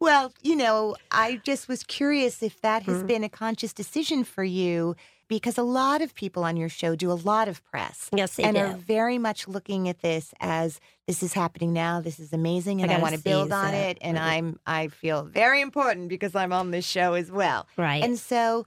well? 0.00 0.32
You 0.42 0.56
know, 0.56 0.96
I 1.12 1.40
just 1.44 1.68
was 1.68 1.82
curious 1.84 2.42
if 2.42 2.60
that 2.62 2.82
has 2.84 3.02
Mhm. 3.02 3.06
been 3.06 3.24
a 3.24 3.28
conscious 3.28 3.72
decision 3.72 4.24
for 4.24 4.42
you, 4.42 4.96
because 5.28 5.58
a 5.58 5.62
lot 5.62 6.02
of 6.02 6.14
people 6.14 6.42
on 6.42 6.56
your 6.56 6.68
show 6.68 6.96
do 6.96 7.12
a 7.12 7.14
lot 7.14 7.46
of 7.46 7.64
press 7.64 8.08
yes, 8.12 8.34
they 8.36 8.44
and 8.44 8.56
do. 8.56 8.62
are 8.62 8.74
very 8.74 9.18
much 9.18 9.46
looking 9.46 9.88
at 9.88 10.00
this 10.00 10.34
as 10.40 10.80
this 11.06 11.22
is 11.22 11.34
happening 11.34 11.72
now. 11.72 12.00
This 12.00 12.18
is 12.18 12.32
amazing, 12.32 12.80
and 12.82 12.90
I, 12.90 12.94
gotta 12.94 13.02
want 13.02 13.14
to 13.14 13.22
build 13.22 13.52
on 13.52 13.72
it. 13.74 13.96
it. 13.96 13.98
And. 14.00 14.18
I'm 14.18 14.58
I 14.66 14.88
feel 14.88 15.22
very 15.24 15.60
important 15.60 16.08
because 16.08 16.34
I'm 16.34 16.52
on 16.52 16.70
this 16.72 16.84
show 16.86 17.14
as 17.14 17.30
well. 17.30 17.66
right. 17.76 18.02
And 18.02 18.18
so. 18.18 18.66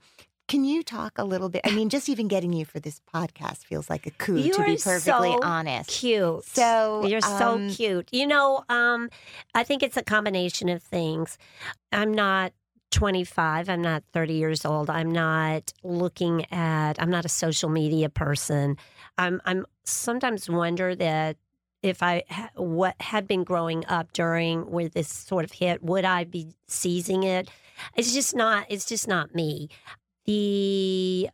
Can 0.52 0.64
you 0.64 0.82
talk 0.82 1.16
a 1.16 1.24
little 1.24 1.48
bit? 1.48 1.62
I 1.64 1.70
mean, 1.70 1.88
just 1.88 2.10
even 2.10 2.28
getting 2.28 2.52
you 2.52 2.66
for 2.66 2.78
this 2.78 3.00
podcast 3.14 3.64
feels 3.64 3.88
like 3.88 4.06
a 4.06 4.10
coup, 4.10 4.36
You 4.36 4.52
to 4.52 4.64
be 4.64 4.74
are 4.74 4.76
perfectly 4.76 5.32
so 5.32 5.40
honest. 5.42 5.88
cute. 5.88 6.44
So 6.44 7.06
you're 7.06 7.22
so 7.22 7.54
um, 7.54 7.70
cute. 7.70 8.10
You 8.12 8.26
know, 8.26 8.62
um, 8.68 9.08
I 9.54 9.64
think 9.64 9.82
it's 9.82 9.96
a 9.96 10.02
combination 10.02 10.68
of 10.68 10.82
things. 10.82 11.38
I'm 11.90 12.12
not 12.12 12.52
25. 12.90 13.70
I'm 13.70 13.80
not 13.80 14.04
30 14.12 14.34
years 14.34 14.66
old. 14.66 14.90
I'm 14.90 15.10
not 15.10 15.72
looking 15.82 16.44
at. 16.52 17.00
I'm 17.00 17.08
not 17.08 17.24
a 17.24 17.30
social 17.30 17.70
media 17.70 18.10
person. 18.10 18.76
I'm. 19.16 19.40
I'm 19.46 19.64
sometimes 19.84 20.50
wonder 20.50 20.94
that 20.94 21.38
if 21.82 22.02
I 22.02 22.24
ha- 22.28 22.50
what 22.56 22.94
had 23.00 23.26
been 23.26 23.42
growing 23.42 23.86
up 23.86 24.12
during 24.12 24.70
where 24.70 24.90
this 24.90 25.08
sort 25.08 25.46
of 25.46 25.52
hit, 25.52 25.82
would 25.82 26.04
I 26.04 26.24
be 26.24 26.52
seizing 26.66 27.22
it? 27.22 27.48
It's 27.96 28.12
just 28.12 28.36
not. 28.36 28.66
It's 28.68 28.84
just 28.84 29.08
not 29.08 29.34
me. 29.34 29.70
The 30.26 31.30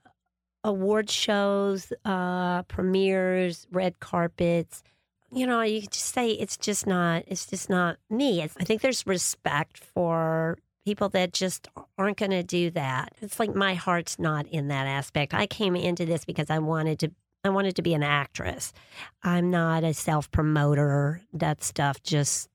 award 0.65 1.11
shows, 1.11 1.93
uh, 2.05 2.63
premieres, 2.65 3.67
red 3.71 4.01
carpets. 4.01 4.83
You 5.31 5.47
know, 5.47 5.61
you 5.61 5.83
just 5.83 6.15
say 6.15 6.31
it's 6.31 6.57
just 6.57 6.87
not. 6.87 7.25
It's 7.27 7.47
just 7.47 7.69
not 7.69 7.99
me. 8.09 8.43
It's, 8.43 8.57
I 8.59 8.65
think 8.65 8.81
there's 8.81 9.07
respect 9.07 9.79
for 9.79 10.59
people 10.87 11.11
that 11.11 11.35
just 11.35 11.69
aren't 11.99 12.17
going 12.17 12.31
to 12.31 12.43
do 12.43 12.71
that. 12.71 13.13
It's 13.21 13.39
like 13.39 13.55
my 13.55 13.75
heart's 13.75 14.19
not 14.19 14.47
in 14.47 14.69
that 14.69 14.87
aspect. 14.87 15.35
I 15.35 15.47
came 15.47 15.77
into 15.77 16.07
this 16.07 16.25
because 16.25 16.49
I 16.49 16.59
wanted 16.61 16.99
to. 17.01 17.11
I 17.45 17.51
wanted 17.51 17.77
to 17.77 17.83
be 17.83 17.95
an 17.95 18.03
actress. 18.03 18.73
I'm 19.23 19.51
not 19.51 19.85
a 19.85 19.93
self 19.93 20.31
promoter. 20.31 21.23
That 21.35 21.63
stuff 21.63 22.03
just. 22.03 22.49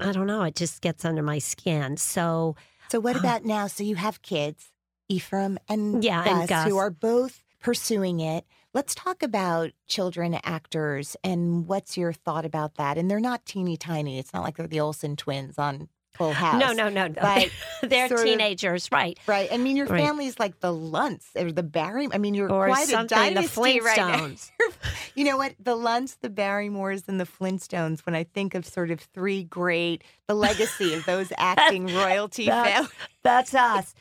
I 0.00 0.10
don't 0.12 0.26
know. 0.26 0.42
It 0.42 0.56
just 0.56 0.80
gets 0.80 1.04
under 1.04 1.22
my 1.22 1.38
skin. 1.38 1.96
So 1.98 2.56
So 2.88 2.98
what 2.98 3.14
about 3.16 3.44
now? 3.44 3.68
So 3.68 3.84
you 3.84 3.94
have 3.96 4.22
kids, 4.22 4.71
Ephraim 5.12 5.58
and 5.68 6.02
Yeah, 6.02 6.24
Gus, 6.24 6.32
and 6.40 6.48
Gus. 6.48 6.68
who 6.68 6.78
are 6.78 6.90
both 6.90 7.42
pursuing 7.60 8.20
it. 8.20 8.44
Let's 8.74 8.94
talk 8.94 9.22
about 9.22 9.70
children 9.86 10.38
actors 10.42 11.14
and 11.22 11.66
what's 11.68 11.98
your 11.98 12.12
thought 12.14 12.46
about 12.46 12.76
that? 12.76 12.96
And 12.96 13.10
they're 13.10 13.20
not 13.20 13.44
teeny 13.44 13.76
tiny. 13.76 14.18
It's 14.18 14.32
not 14.32 14.42
like 14.42 14.56
they're 14.56 14.66
the 14.66 14.80
Olsen 14.80 15.14
twins 15.16 15.58
on 15.58 15.88
Full 16.14 16.32
House. 16.32 16.58
no, 16.60 16.72
no, 16.72 16.88
no, 16.90 17.06
no. 17.06 17.14
But 17.20 17.50
They're 17.82 18.08
sort 18.08 18.20
of- 18.20 18.26
teenagers, 18.26 18.90
right? 18.92 19.18
Right. 19.26 19.48
I 19.52 19.56
mean, 19.58 19.76
your 19.76 19.86
Right. 19.86 20.02
family's 20.02 20.38
like 20.38 20.60
the 20.60 20.72
Lunts 20.72 21.26
or 21.36 21.52
the 21.52 21.62
Barry. 21.62 22.08
I 22.12 22.18
mean, 22.18 22.34
you're 22.34 22.50
Or 22.52 22.66
quite 22.68 22.90
a 22.90 23.04
dynasty 23.06 23.80
right 23.80 23.96
now. 23.96 24.16
Flintstones. 24.18 24.50
you 25.14 25.24
know 25.24 25.36
what? 25.38 25.54
The 25.58 25.74
Lunts, 25.74 26.16
the 26.16 26.28
Barrymores, 26.30 27.04
and 27.08 27.18
the 27.20 27.24
Flintstones. 27.26 28.00
When 28.06 28.14
I 28.14 28.24
think 28.24 28.54
of 28.54 28.66
sort 28.66 28.90
of 28.90 29.00
three 29.00 29.44
great, 29.44 30.02
the 30.26 30.34
legacy 30.34 30.92
of 30.94 31.04
those 31.06 31.32
acting 31.38 31.86
royalty 31.94 32.46
families, 32.46 32.90
That's 33.22 33.54
us. 33.54 33.94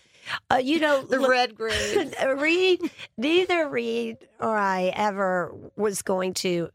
Uh, 0.51 0.55
you 0.57 0.79
know, 0.79 1.03
the 1.03 1.17
Redgraves. 1.17 2.37
Reed, 2.41 2.81
neither 3.17 3.67
Reed 3.69 4.17
or 4.39 4.55
I 4.57 4.91
ever 4.95 5.53
was 5.75 6.01
going 6.01 6.33
to 6.35 6.69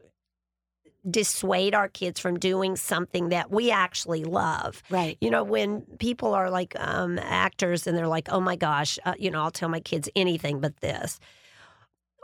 dissuade 1.09 1.73
our 1.73 1.87
kids 1.87 2.19
from 2.19 2.37
doing 2.37 2.75
something 2.75 3.29
that 3.29 3.49
we 3.49 3.71
actually 3.71 4.25
love. 4.25 4.83
Right. 4.89 5.17
You 5.21 5.29
know, 5.29 5.43
when 5.43 5.81
people 5.99 6.33
are 6.33 6.49
like 6.49 6.75
um, 6.79 7.17
actors 7.19 7.87
and 7.87 7.97
they're 7.97 8.07
like, 8.07 8.27
oh 8.29 8.41
my 8.41 8.55
gosh, 8.57 8.99
uh, 9.05 9.13
you 9.17 9.31
know, 9.31 9.41
I'll 9.41 9.51
tell 9.51 9.69
my 9.69 9.79
kids 9.79 10.09
anything 10.15 10.59
but 10.59 10.77
this. 10.81 11.19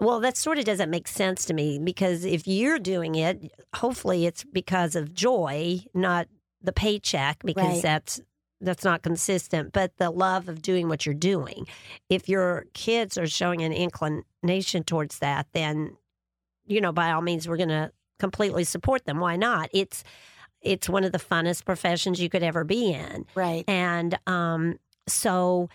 Well, 0.02 0.20
that 0.22 0.36
sort 0.36 0.58
of 0.58 0.66
doesn't 0.66 0.90
make 0.90 1.08
sense 1.08 1.46
to 1.46 1.54
me 1.54 1.80
because 1.80 2.26
if 2.26 2.46
you're 2.48 2.80
doing 2.80 3.16
it, 3.16 3.54
hopefully 3.76 4.26
it's 4.26 4.44
because 4.44 4.96
of 4.96 5.14
joy, 5.14 5.80
not 5.94 6.28
the 6.62 6.74
paycheck, 6.74 7.42
because 7.46 7.76
Right. 7.76 7.82
that's 7.82 8.20
that's 8.64 8.84
not 8.84 9.02
consistent, 9.04 9.74
but 9.74 9.98
the 9.98 10.10
love 10.10 10.50
of 10.50 10.62
doing 10.62 10.88
what 10.88 11.06
you're 11.06 11.16
doing. 11.16 11.68
If 12.10 12.30
your 12.30 12.66
kids 12.74 13.18
are 13.18 13.28
showing 13.28 13.62
an 13.62 13.74
inclination 13.74 14.84
towards 14.84 15.20
that, 15.20 15.48
then 15.54 15.98
you 16.66 16.82
know, 16.82 16.92
by 16.92 17.12
all 17.12 17.22
means, 17.22 17.48
we're 17.48 17.58
going 17.58 17.70
to 17.70 17.92
completely 18.20 18.64
support 18.64 19.06
them. 19.06 19.20
Why 19.20 19.36
not? 19.36 19.70
It's 19.74 20.04
it's 20.62 20.88
one 20.88 21.04
of 21.04 21.12
the 21.12 21.20
funnest 21.20 21.66
professions 21.66 22.22
you 22.22 22.30
could 22.30 22.44
ever 22.44 22.64
be 22.64 22.94
in. 22.94 23.26
Right. 23.36 23.66
And 23.68 24.18
um, 24.26 24.80
so 25.08 25.68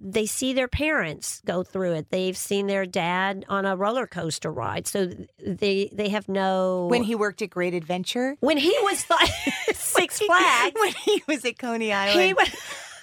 they 0.00 0.26
see 0.26 0.52
their 0.52 0.68
parents 0.68 1.40
go 1.44 1.62
through 1.62 1.92
it. 1.92 2.10
They've 2.10 2.36
seen 2.36 2.66
their 2.66 2.86
dad 2.86 3.44
on 3.48 3.64
a 3.64 3.76
roller 3.76 4.06
coaster 4.06 4.50
ride. 4.50 4.86
So 4.86 5.10
they 5.38 5.90
they 5.92 6.08
have 6.08 6.28
no 6.28 6.88
When 6.90 7.04
he 7.04 7.14
worked 7.14 7.40
at 7.42 7.50
Great 7.50 7.74
Adventure, 7.74 8.36
when 8.40 8.56
he 8.56 8.76
was 8.82 9.08
like 9.08 9.30
Six 9.74 10.15
Flags. 10.26 10.74
when 10.78 10.92
he 10.92 11.22
was 11.28 11.44
at 11.44 11.58
Coney 11.58 11.92
Island, 11.92 12.20
He 12.26 12.34
was 12.34 12.50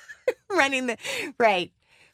running 0.51 0.87
the 0.87 0.97
right, 1.39 1.71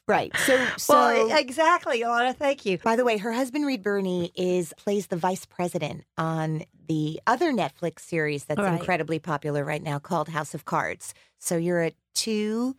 right. 0.08 0.32
So, 0.46 0.66
so 0.76 0.94
well, 0.94 1.38
exactly, 1.38 2.00
Ilana. 2.00 2.34
Thank 2.34 2.66
you. 2.66 2.78
By 2.78 2.96
the 2.96 3.04
way, 3.04 3.18
her 3.18 3.32
husband 3.32 3.66
Reed 3.66 3.82
Birney 3.82 4.32
is 4.34 4.72
plays 4.76 5.06
the 5.08 5.16
vice 5.16 5.44
president 5.44 6.04
on 6.18 6.64
the 6.88 7.20
other 7.26 7.52
Netflix 7.52 8.00
series 8.00 8.44
that's 8.44 8.60
Right. 8.60 8.72
incredibly 8.78 9.18
popular 9.18 9.64
right 9.64 9.82
now 9.82 9.98
called 9.98 10.28
House 10.28 10.54
of 10.54 10.64
Cards. 10.64 11.14
So 11.38 11.56
you're 11.56 11.82
a 11.82 11.92
two 12.14 12.76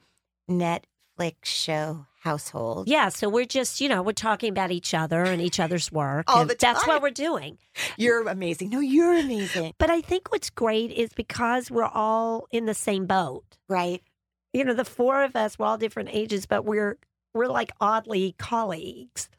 Netflix 1.19 1.33
show 1.43 2.05
household. 2.21 2.87
Yeah, 2.87 3.09
so 3.09 3.29
we're 3.29 3.45
just, 3.45 3.81
you 3.81 3.89
know, 3.89 4.01
we're 4.03 4.11
talking 4.13 4.49
about 4.51 4.71
each 4.71 4.93
other 4.93 5.23
and 5.23 5.41
each 5.41 5.59
other's 5.59 5.91
work. 5.91 6.25
All 6.33 6.45
the 6.45 6.55
That's 6.59 6.85
what 6.85 7.01
we're 7.01 7.09
doing. 7.09 7.57
You're 7.97 8.27
amazing. 8.27 8.69
No, 8.69 8.79
you're 8.79 9.15
amazing. 9.17 9.73
But 9.79 9.89
I 9.89 10.01
think 10.01 10.31
what's 10.31 10.49
great 10.49 10.91
is 10.91 11.11
because 11.13 11.71
we're 11.71 11.83
all 11.85 12.47
in 12.51 12.65
the 12.65 12.73
same 12.75 13.05
boat. 13.07 13.57
Right. 13.67 14.01
You 14.53 14.63
know, 14.65 14.73
the 14.73 14.85
four 14.85 15.23
of 15.23 15.35
us, 15.35 15.57
we're 15.57 15.65
all 15.65 15.77
different 15.77 16.09
ages, 16.11 16.45
but 16.45 16.65
we're 16.65 16.97
we're 17.33 17.47
like 17.47 17.71
oddly 17.79 18.35
colleagues. 18.37 19.29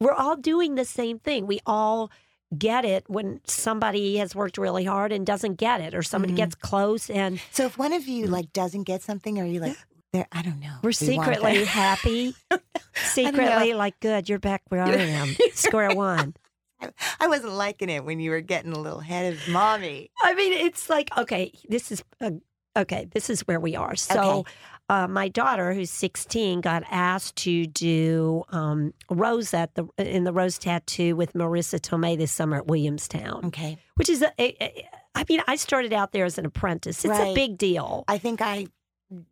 We're 0.00 0.12
all 0.12 0.36
doing 0.36 0.76
the 0.76 0.84
same 0.84 1.18
thing. 1.18 1.46
We 1.46 1.58
all 1.66 2.10
get 2.56 2.84
it 2.84 3.04
when 3.08 3.40
somebody 3.46 4.18
has 4.18 4.34
worked 4.34 4.58
really 4.58 4.84
hard 4.84 5.10
and 5.10 5.26
doesn't 5.26 5.54
get 5.56 5.80
it, 5.80 5.92
or 5.94 6.02
somebody 6.02 6.34
Mhm. 6.34 6.36
gets 6.36 6.54
close 6.54 7.10
and 7.10 7.40
So 7.50 7.64
if 7.66 7.76
one 7.78 7.92
of 7.92 8.06
you 8.06 8.26
like 8.26 8.52
doesn't 8.52 8.84
get 8.84 9.02
something, 9.02 9.38
are 9.40 9.44
you 9.46 9.58
like, 9.60 9.76
there? 10.12 10.26
I 10.32 10.42
don't 10.42 10.60
know. 10.60 10.76
we're 10.82 10.92
secretly 10.92 11.58
that." 11.58 11.66
happy. 11.66 12.34
secretly 12.94 13.74
like, 13.74 13.98
good, 14.00 14.28
you're 14.28 14.38
back 14.38 14.62
where 14.68 14.82
I 14.82 14.92
am. 14.94 15.34
Square 15.54 15.94
one. 15.94 16.34
I 17.20 17.28
wasn't 17.28 17.52
liking 17.52 17.88
it 17.88 18.04
when 18.04 18.20
you 18.20 18.30
were 18.30 18.40
getting 18.40 18.72
a 18.72 18.78
little 18.78 19.00
ahead 19.00 19.32
of 19.32 19.48
mommy. 19.48 20.10
I 20.22 20.34
mean, 20.34 20.52
it's 20.52 20.90
like 20.90 21.16
okay, 21.16 21.52
this 21.68 21.92
is 21.92 22.02
uh, 22.20 22.32
okay. 22.76 23.06
This 23.12 23.30
is 23.30 23.42
where 23.42 23.60
we 23.60 23.76
are. 23.76 23.94
So, 23.94 24.20
Okay. 24.40 24.50
uh, 24.88 25.06
my 25.06 25.28
daughter, 25.28 25.72
who's 25.72 25.90
16, 25.90 26.60
got 26.60 26.82
asked 26.90 27.36
to 27.36 27.66
do 27.66 28.42
um, 28.48 28.92
Rose 29.08 29.54
at 29.54 29.74
the 29.76 29.86
in 29.96 30.24
the 30.24 30.32
Rose 30.32 30.58
Tattoo 30.58 31.14
with 31.14 31.34
Marisa 31.34 31.78
Tomei 31.80 32.18
this 32.18 32.32
summer 32.32 32.56
at 32.56 32.66
Williamstown, 32.66 33.44
Okay. 33.46 33.78
which 33.94 34.10
is 34.10 34.22
a, 34.22 34.32
a, 34.38 34.56
a. 34.60 34.88
I 35.14 35.24
mean, 35.28 35.40
I 35.46 35.56
started 35.56 35.92
out 35.92 36.10
there 36.12 36.24
as 36.24 36.36
an 36.38 36.46
apprentice. 36.46 37.04
It's 37.04 37.16
a 37.18 37.32
big 37.34 37.58
deal. 37.58 38.04
I 38.08 38.18
think 38.18 38.40
I 38.40 38.66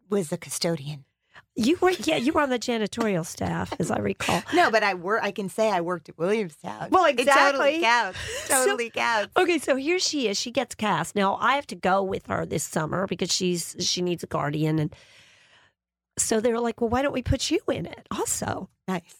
was 0.08 0.32
a 0.32 0.36
custodian. 0.36 1.04
You 1.56 1.76
were, 1.80 1.90
yeah, 1.90 2.16
you 2.16 2.32
were 2.32 2.40
on 2.42 2.50
the 2.50 2.58
janitorial 2.58 3.24
staff, 3.26 3.72
as 3.78 3.90
I 3.90 3.98
recall. 3.98 4.42
No, 4.54 4.70
but 4.70 4.82
I 4.82 4.94
work. 4.94 5.22
I 5.22 5.30
can 5.30 5.48
say 5.48 5.70
I 5.70 5.80
worked 5.80 6.08
at 6.08 6.16
Williamstown. 6.18 6.88
Well, 6.90 7.04
It 7.06 7.18
exactly. 7.20 7.58
totally 7.58 7.80
counts. 7.82 8.18
So- 8.46 8.64
Totally 8.66 8.90
counts. 8.90 9.32
Okay, 9.36 9.58
so 9.58 9.76
here 9.76 9.98
she 9.98 10.28
is. 10.28 10.38
She 10.38 10.50
gets 10.50 10.74
cast. 10.74 11.14
Now 11.16 11.36
I 11.40 11.54
have 11.54 11.66
to 11.68 11.74
go 11.76 12.02
with 12.02 12.26
her 12.26 12.46
this 12.46 12.64
summer 12.64 13.06
because 13.06 13.32
she's 13.32 13.76
she 13.80 14.00
needs 14.02 14.22
a 14.22 14.26
guardian, 14.26 14.78
and 14.78 14.94
so 16.18 16.40
they're 16.40 16.60
like, 16.60 16.80
"Well, 16.80 16.90
why 16.90 17.02
don't 17.02 17.12
we 17.12 17.22
put 17.22 17.50
you 17.50 17.60
in 17.68 17.86
it 17.86 18.06
also?" 18.10 18.68
Nice. 18.86 19.16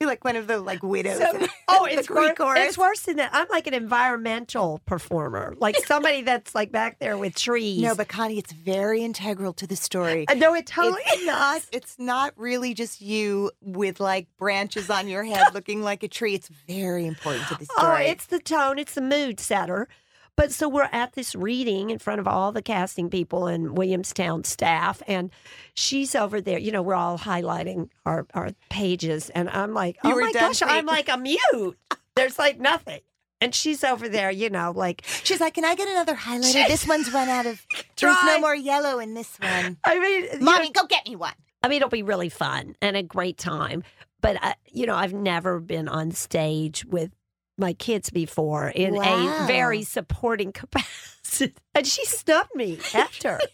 You're 0.00 0.10
like 0.10 0.24
one 0.24 0.36
of 0.36 0.46
the 0.46 0.58
like 0.58 0.82
widows. 0.82 1.18
So- 1.18 1.46
oh, 1.68 1.84
it's 1.90 2.06
Greek 2.06 2.28
worse. 2.30 2.36
chorus. 2.38 2.60
It's 2.60 2.78
worse 2.78 3.00
than 3.02 3.16
that. 3.16 3.30
I'm 3.32 3.46
like 3.50 3.66
an 3.66 3.72
environmental 3.74 4.80
performer, 4.84 5.54
like 5.58 5.76
somebody 5.86 6.20
that's 6.22 6.54
like 6.54 6.70
back 6.70 6.98
there 6.98 7.16
with 7.16 7.34
trees. 7.34 7.80
No, 7.80 7.94
but 7.94 8.06
Connie, 8.08 8.38
it's 8.38 8.52
very 8.52 9.02
integral 9.02 9.54
to 9.54 9.66
the 9.66 9.76
story. 9.76 10.28
Uh, 10.28 10.34
no, 10.34 10.54
it 10.54 10.66
totally 10.66 11.00
it's 11.06 11.20
is. 11.22 11.26
not. 11.26 11.62
It's 11.72 11.98
not 11.98 12.34
really 12.36 12.74
just 12.74 13.00
you 13.00 13.50
with 13.62 13.98
like 13.98 14.26
branches 14.38 14.90
on 14.90 15.08
your 15.08 15.24
head 15.24 15.46
looking 15.54 15.80
like 15.82 16.02
a 16.02 16.08
tree. 16.08 16.34
It's 16.34 16.48
very 16.68 17.06
important 17.06 17.48
to 17.48 17.54
the 17.54 17.64
story. 17.64 18.04
Oh, 18.06 18.10
it's 18.10 18.26
the 18.26 18.38
tone. 18.38 18.78
It's 18.78 18.94
the 18.94 19.00
mood 19.00 19.40
setter. 19.40 19.88
But 20.36 20.52
so 20.52 20.68
we're 20.68 20.88
at 20.92 21.14
this 21.14 21.34
reading 21.34 21.88
in 21.90 21.98
front 21.98 22.20
of 22.20 22.28
all 22.28 22.52
the 22.52 22.60
casting 22.62 23.08
people 23.08 23.46
and 23.46 23.76
Williamstown 23.76 24.44
staff, 24.44 25.02
and 25.06 25.30
she's 25.74 26.14
over 26.14 26.42
there. 26.42 26.58
You 26.58 26.72
know, 26.72 26.82
we're 26.82 26.94
all 26.94 27.18
highlighting 27.18 27.88
our, 28.04 28.26
our 28.34 28.50
pages, 28.68 29.30
and 29.30 29.48
I'm 29.48 29.72
like, 29.72 29.96
oh 30.04 30.10
my 30.20 30.32
done 30.32 30.52
gosh, 30.52 30.62
I'm 30.62 30.84
like 30.84 31.08
a 31.08 31.16
mute. 31.16 31.76
There's 32.14 32.38
like 32.38 32.60
nothing, 32.60 33.00
and 33.40 33.54
she's 33.54 33.82
over 33.82 34.08
there. 34.10 34.30
You 34.30 34.50
know, 34.50 34.72
like 34.76 35.04
She's 35.24 35.40
like, 35.40 35.54
"Can 35.54 35.64
I 35.64 35.74
get 35.74 35.88
another 35.88 36.14
highlighter? 36.14 36.68
This 36.68 36.86
one's 36.86 37.10
run 37.12 37.28
out 37.28 37.46
of. 37.46 37.64
There's 37.96 38.16
no 38.24 38.38
more 38.38 38.54
yellow 38.54 38.98
in 38.98 39.14
this 39.14 39.38
one. 39.40 39.78
I 39.84 39.98
mean, 39.98 40.22
you 40.24 40.44
Mommy, 40.44 40.66
know, 40.66 40.82
go 40.82 40.86
get 40.86 41.06
me 41.06 41.16
one." 41.16 41.34
I 41.62 41.68
mean, 41.68 41.78
it'll 41.78 41.88
be 41.88 42.02
really 42.02 42.28
fun 42.28 42.76
and 42.80 42.96
a 42.96 43.02
great 43.02 43.38
time. 43.38 43.82
But 44.20 44.42
uh, 44.42 44.52
you 44.70 44.86
know, 44.86 44.94
I've 44.94 45.14
never 45.14 45.60
been 45.60 45.88
on 45.88 46.10
stage 46.10 46.84
with 46.84 47.10
my 47.58 47.72
kids 47.72 48.10
before 48.10 48.68
in 48.68 48.94
Wow. 48.94 49.44
a 49.44 49.46
very 49.46 49.82
supporting 49.82 50.52
capacity, 50.60 51.54
and 51.74 51.86
she 51.86 52.04
snubbed 52.04 52.54
me 52.54 52.78
after. 52.94 53.40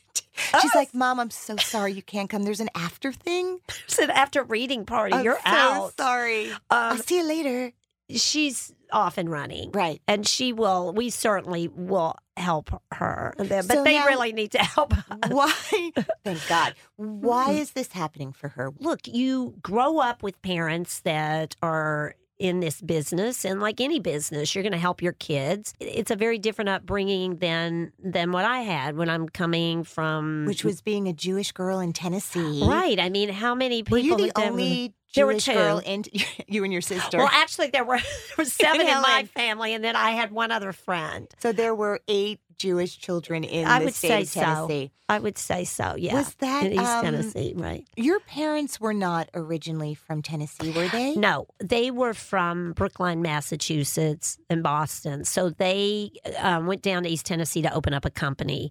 She's 0.60 0.74
like, 0.74 0.94
"Mom, 0.94 1.20
I'm 1.20 1.30
so 1.30 1.56
sorry 1.56 1.92
you 1.92 2.02
can't 2.02 2.28
come. 2.30 2.42
There's 2.42 2.60
an 2.60 2.70
after 2.74 3.12
thing. 3.12 3.58
There's 3.88 3.98
an 3.98 4.10
after 4.10 4.42
reading 4.42 4.84
party, 4.86 5.14
I'm 5.14 5.24
you're 5.24 5.36
so 5.36 5.40
out. 5.44 5.96
Sorry. 5.98 6.50
I'll 6.70 6.92
Um, 6.92 6.98
see 6.98 7.16
you 7.18 7.24
later." 7.24 7.72
she's 8.10 8.74
off 8.92 9.16
and 9.16 9.30
running, 9.30 9.70
Right. 9.70 10.02
and 10.06 10.28
she 10.28 10.52
will. 10.52 10.92
We 10.92 11.08
certainly 11.08 11.68
will 11.68 12.14
help 12.36 12.82
her, 12.92 13.32
but 13.38 13.64
So 13.64 13.82
they 13.84 13.96
now- 13.98 14.06
really 14.06 14.32
need 14.34 14.52
to 14.52 14.58
help. 14.58 14.92
us. 14.92 15.04
Why? 15.30 15.50
Thank 16.24 16.46
God. 16.46 16.74
Why 16.96 17.46
Mm-hmm. 17.50 17.58
is 17.58 17.70
this 17.70 17.92
happening 17.92 18.32
for 18.34 18.48
her? 18.48 18.70
Look, 18.80 19.00
you 19.06 19.54
grow 19.62 19.98
up 19.98 20.22
with 20.22 20.42
parents 20.42 21.00
that 21.00 21.56
are 21.62 22.14
in 22.42 22.60
this 22.60 22.80
business, 22.80 23.44
and 23.44 23.60
like 23.60 23.80
any 23.80 24.00
business, 24.00 24.54
you're 24.54 24.62
going 24.62 24.72
to 24.72 24.78
help 24.78 25.00
your 25.00 25.12
kids. 25.12 25.72
It's 25.80 26.10
a 26.10 26.16
very 26.16 26.38
different 26.38 26.68
upbringing 26.70 27.36
than 27.36 27.92
than 28.02 28.32
what 28.32 28.44
I 28.44 28.60
had 28.60 28.96
when 28.96 29.08
I'm 29.08 29.28
coming 29.28 29.84
from. 29.84 30.44
Which 30.46 30.64
was 30.64 30.80
being 30.80 31.06
a 31.08 31.12
Jewish 31.12 31.52
girl 31.52 31.78
in 31.78 31.92
Tennessee. 31.92 32.64
right. 32.66 32.98
I 32.98 33.08
mean, 33.10 33.28
how 33.28 33.54
many 33.54 33.82
people? 33.82 33.96
Were 33.96 33.98
you 33.98 34.16
the 34.16 34.32
there? 34.34 34.46
only 34.50 34.92
There 35.14 35.26
were 35.26 35.32
Jewish 35.34 35.44
two. 35.44 35.54
girl 35.54 35.78
in 35.78 36.04
you 36.48 36.64
and 36.64 36.72
your 36.72 36.82
sister? 36.82 37.18
Well, 37.18 37.30
actually, 37.30 37.68
there 37.70 37.84
were, 37.84 37.98
there 38.28 38.36
were 38.38 38.44
seven 38.64 38.80
in 38.88 39.00
my 39.02 39.24
family, 39.36 39.72
and 39.74 39.84
then 39.84 39.94
I 39.94 40.10
had 40.10 40.32
one 40.32 40.50
other 40.50 40.72
friend. 40.72 41.28
so 41.38 41.52
there 41.52 41.74
were 41.74 42.00
eight 42.08 42.40
Jewish 42.62 42.96
children 42.98 43.42
in 43.42 43.66
I 43.66 43.80
the 43.80 43.86
would 43.86 43.94
state 43.94 44.08
say 44.08 44.22
of 44.22 44.28
so. 44.28 44.40
Tennessee. 44.40 44.92
I 45.08 45.18
would 45.18 45.36
say 45.36 45.64
so. 45.64 45.96
Yeah. 45.96 46.14
Was 46.14 46.34
that 46.36 46.64
in 46.64 46.72
East 46.72 46.82
um, 46.84 47.04
Tennessee? 47.04 47.52
Right. 47.56 47.84
Your 47.96 48.20
parents 48.20 48.80
were 48.80 48.94
not 48.94 49.28
originally 49.34 49.94
from 49.94 50.22
Tennessee, 50.22 50.70
were 50.70 50.88
they? 50.88 51.14
No, 51.16 51.46
they 51.58 51.90
were 51.90 52.14
from 52.14 52.72
Brookline, 52.72 53.20
Massachusetts, 53.20 54.38
and 54.48 54.62
Boston. 54.62 55.24
So 55.24 55.50
they 55.50 56.12
um, 56.38 56.66
went 56.66 56.82
down 56.82 57.02
to 57.02 57.08
East 57.08 57.26
Tennessee 57.26 57.62
to 57.62 57.74
open 57.74 57.92
up 57.94 58.04
a 58.04 58.10
company. 58.10 58.70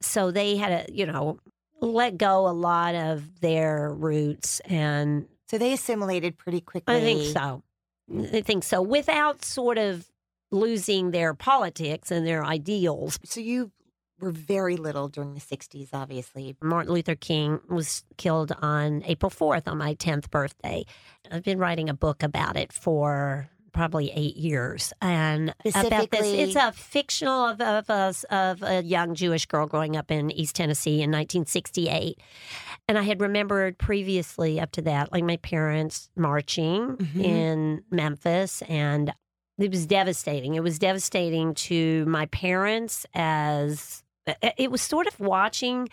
So 0.00 0.30
they 0.30 0.56
had 0.56 0.86
to, 0.86 0.92
you 0.92 1.06
know, 1.06 1.38
let 1.80 2.16
go 2.16 2.48
a 2.48 2.56
lot 2.56 2.94
of 2.94 3.40
their 3.40 3.92
roots, 3.92 4.60
and 4.60 5.26
So 5.48 5.58
they 5.58 5.72
assimilated 5.74 6.38
pretty 6.38 6.62
quickly. 6.62 6.96
I 6.96 7.00
think 7.00 7.32
so. 7.36 7.62
I 8.34 8.40
think 8.40 8.64
so, 8.64 8.80
without 8.82 9.44
sort 9.44 9.78
of 9.78 10.06
losing 10.50 11.10
their 11.10 11.34
politics 11.34 12.10
and 12.10 12.26
their 12.26 12.44
ideals. 12.44 13.18
So 13.24 13.40
you 13.40 13.72
were 14.20 14.30
very 14.30 14.76
little 14.76 15.08
during 15.08 15.34
the 15.34 15.40
60s, 15.40 15.88
obviously. 15.92 16.56
Martin 16.62 16.92
Luther 16.94 17.14
King 17.16 17.60
was 17.68 18.04
killed 18.16 18.52
on 18.62 19.02
April 19.04 19.30
4th 19.30 19.68
on 19.68 19.76
my 19.78 19.94
10th 19.94 20.30
birthday. 20.30 20.84
I've 21.30 21.42
been 21.44 21.58
writing 21.58 21.88
a 21.90 21.94
book 21.94 22.22
about 22.22 22.56
it 22.56 22.72
for 22.72 23.48
probably 23.72 24.10
eight 24.14 24.36
years. 24.36 24.94
And 25.02 25.50
about 25.50 25.74
this, 25.74 25.74
Specifically- 25.74 26.40
it's 26.40 26.56
a 26.56 26.72
fictional 26.72 27.44
of, 27.48 27.60
of, 27.60 27.90
us 27.90 28.24
of 28.30 28.62
a 28.62 28.82
young 28.82 29.14
Jewish 29.14 29.44
girl 29.44 29.66
growing 29.66 29.98
up 29.98 30.10
in 30.10 30.30
East 30.30 30.56
Tennessee 30.56 31.02
in 31.02 31.10
1968. 31.10 32.18
And 32.88 32.96
I 32.96 33.02
had 33.02 33.20
remembered 33.20 33.76
previously 33.76 34.58
up 34.60 34.70
to 34.72 34.82
that, 34.82 35.12
like 35.12 35.24
my 35.24 35.36
parents 35.36 36.08
marching 36.16 36.96
Mhm. 36.96 37.22
in 37.22 37.84
Memphis 37.90 38.62
and 38.62 39.12
it 39.58 39.70
was 39.70 39.86
devastating. 39.86 40.54
It 40.54 40.62
was 40.62 40.78
devastating 40.78 41.54
to 41.54 42.04
my 42.06 42.26
parents 42.26 43.06
as 43.14 44.02
uh, 44.26 44.34
uh, 44.42 44.50
it 44.56 44.70
was 44.70 44.82
sort 44.82 45.06
of 45.06 45.18
watching 45.18 45.88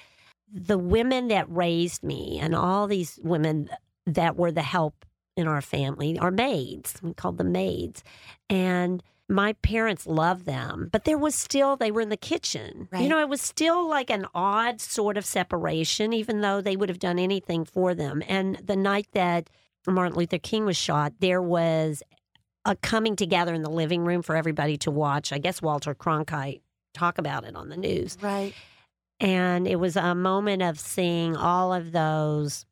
the 0.51 0.77
women 0.77 1.29
that 1.29 1.49
raised 1.49 2.03
me 2.03 2.39
and 2.39 2.53
all 2.53 2.87
these 2.87 3.19
women 3.23 3.69
that 4.05 4.35
were 4.35 4.51
the 4.51 4.61
help 4.61 5.05
in 5.35 5.47
our 5.47 5.61
family, 5.61 6.19
our 6.19 6.31
maids. 6.31 6.95
We 7.01 7.13
called 7.13 7.37
them 7.37 7.51
maids. 7.51 8.03
And 8.49 9.01
my 9.29 9.53
parents 9.53 10.05
loved 10.05 10.45
them, 10.45 10.89
but 10.91 11.05
there 11.05 11.17
was 11.17 11.33
still, 11.33 11.75
they 11.75 11.89
were 11.89 12.01
in 12.01 12.09
the 12.09 12.17
kitchen. 12.17 12.87
You 13.03 13.09
know, 13.09 13.19
it 13.19 13.29
was 13.29 13.41
still 13.41 13.87
like 13.87 14.09
an 14.09 14.27
odd 14.35 14.81
sort 14.81 15.17
of 15.17 15.25
separation, 15.25 16.13
even 16.13 16.41
though 16.41 16.61
they 16.61 16.75
would 16.75 16.89
have 16.89 16.99
done 16.99 17.17
anything 17.17 17.65
for 17.65 17.95
them. 17.95 18.21
And 18.27 18.57
the 18.57 18.75
night 18.75 19.07
that 19.13 19.49
Martin 19.87 20.17
Luther 20.17 20.37
King 20.37 20.65
was 20.65 20.77
shot, 20.77 21.13
there 21.19 21.41
was 21.41 22.03
a 22.65 22.75
coming 22.77 23.15
together 23.15 23.53
in 23.53 23.61
the 23.61 23.69
living 23.69 24.03
room 24.05 24.21
for 24.21 24.35
everybody 24.35 24.77
to 24.77 24.91
watch. 24.91 25.31
I 25.33 25.37
guess 25.37 25.61
Walter 25.61 25.93
Cronkite 25.93 26.61
talk 26.93 27.17
about 27.17 27.43
it 27.43 27.55
on 27.55 27.69
the 27.69 27.77
news. 27.77 28.17
Right. 28.21 28.53
And 29.19 29.67
it 29.67 29.77
was 29.77 29.95
a 29.95 30.15
moment 30.15 30.61
of 30.61 30.79
seeing 30.79 31.35
all 31.35 31.73
of 31.73 31.91
those 31.91 32.65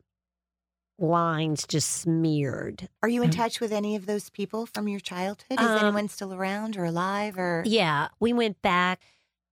lines 0.99 1.65
just 1.67 1.89
smeared. 1.89 2.87
Are 3.01 3.09
you 3.09 3.23
in 3.23 3.29
Mm. 3.31 3.35
touch 3.35 3.59
with 3.59 3.71
any 3.71 3.95
of 3.95 4.05
those 4.05 4.29
people 4.29 4.65
from 4.65 4.87
your 4.87 4.99
childhood? 4.99 5.59
Is 5.59 5.65
Um, 5.67 5.85
anyone 5.85 6.07
still 6.09 6.33
around 6.33 6.77
or 6.77 6.85
alive 6.85 7.37
or 7.37 7.63
Yeah, 7.65 8.09
we 8.19 8.33
went 8.33 8.61
back. 8.61 9.01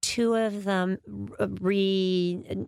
Two 0.01 0.35
of 0.35 0.63
them 0.63 0.99
re 1.59 2.67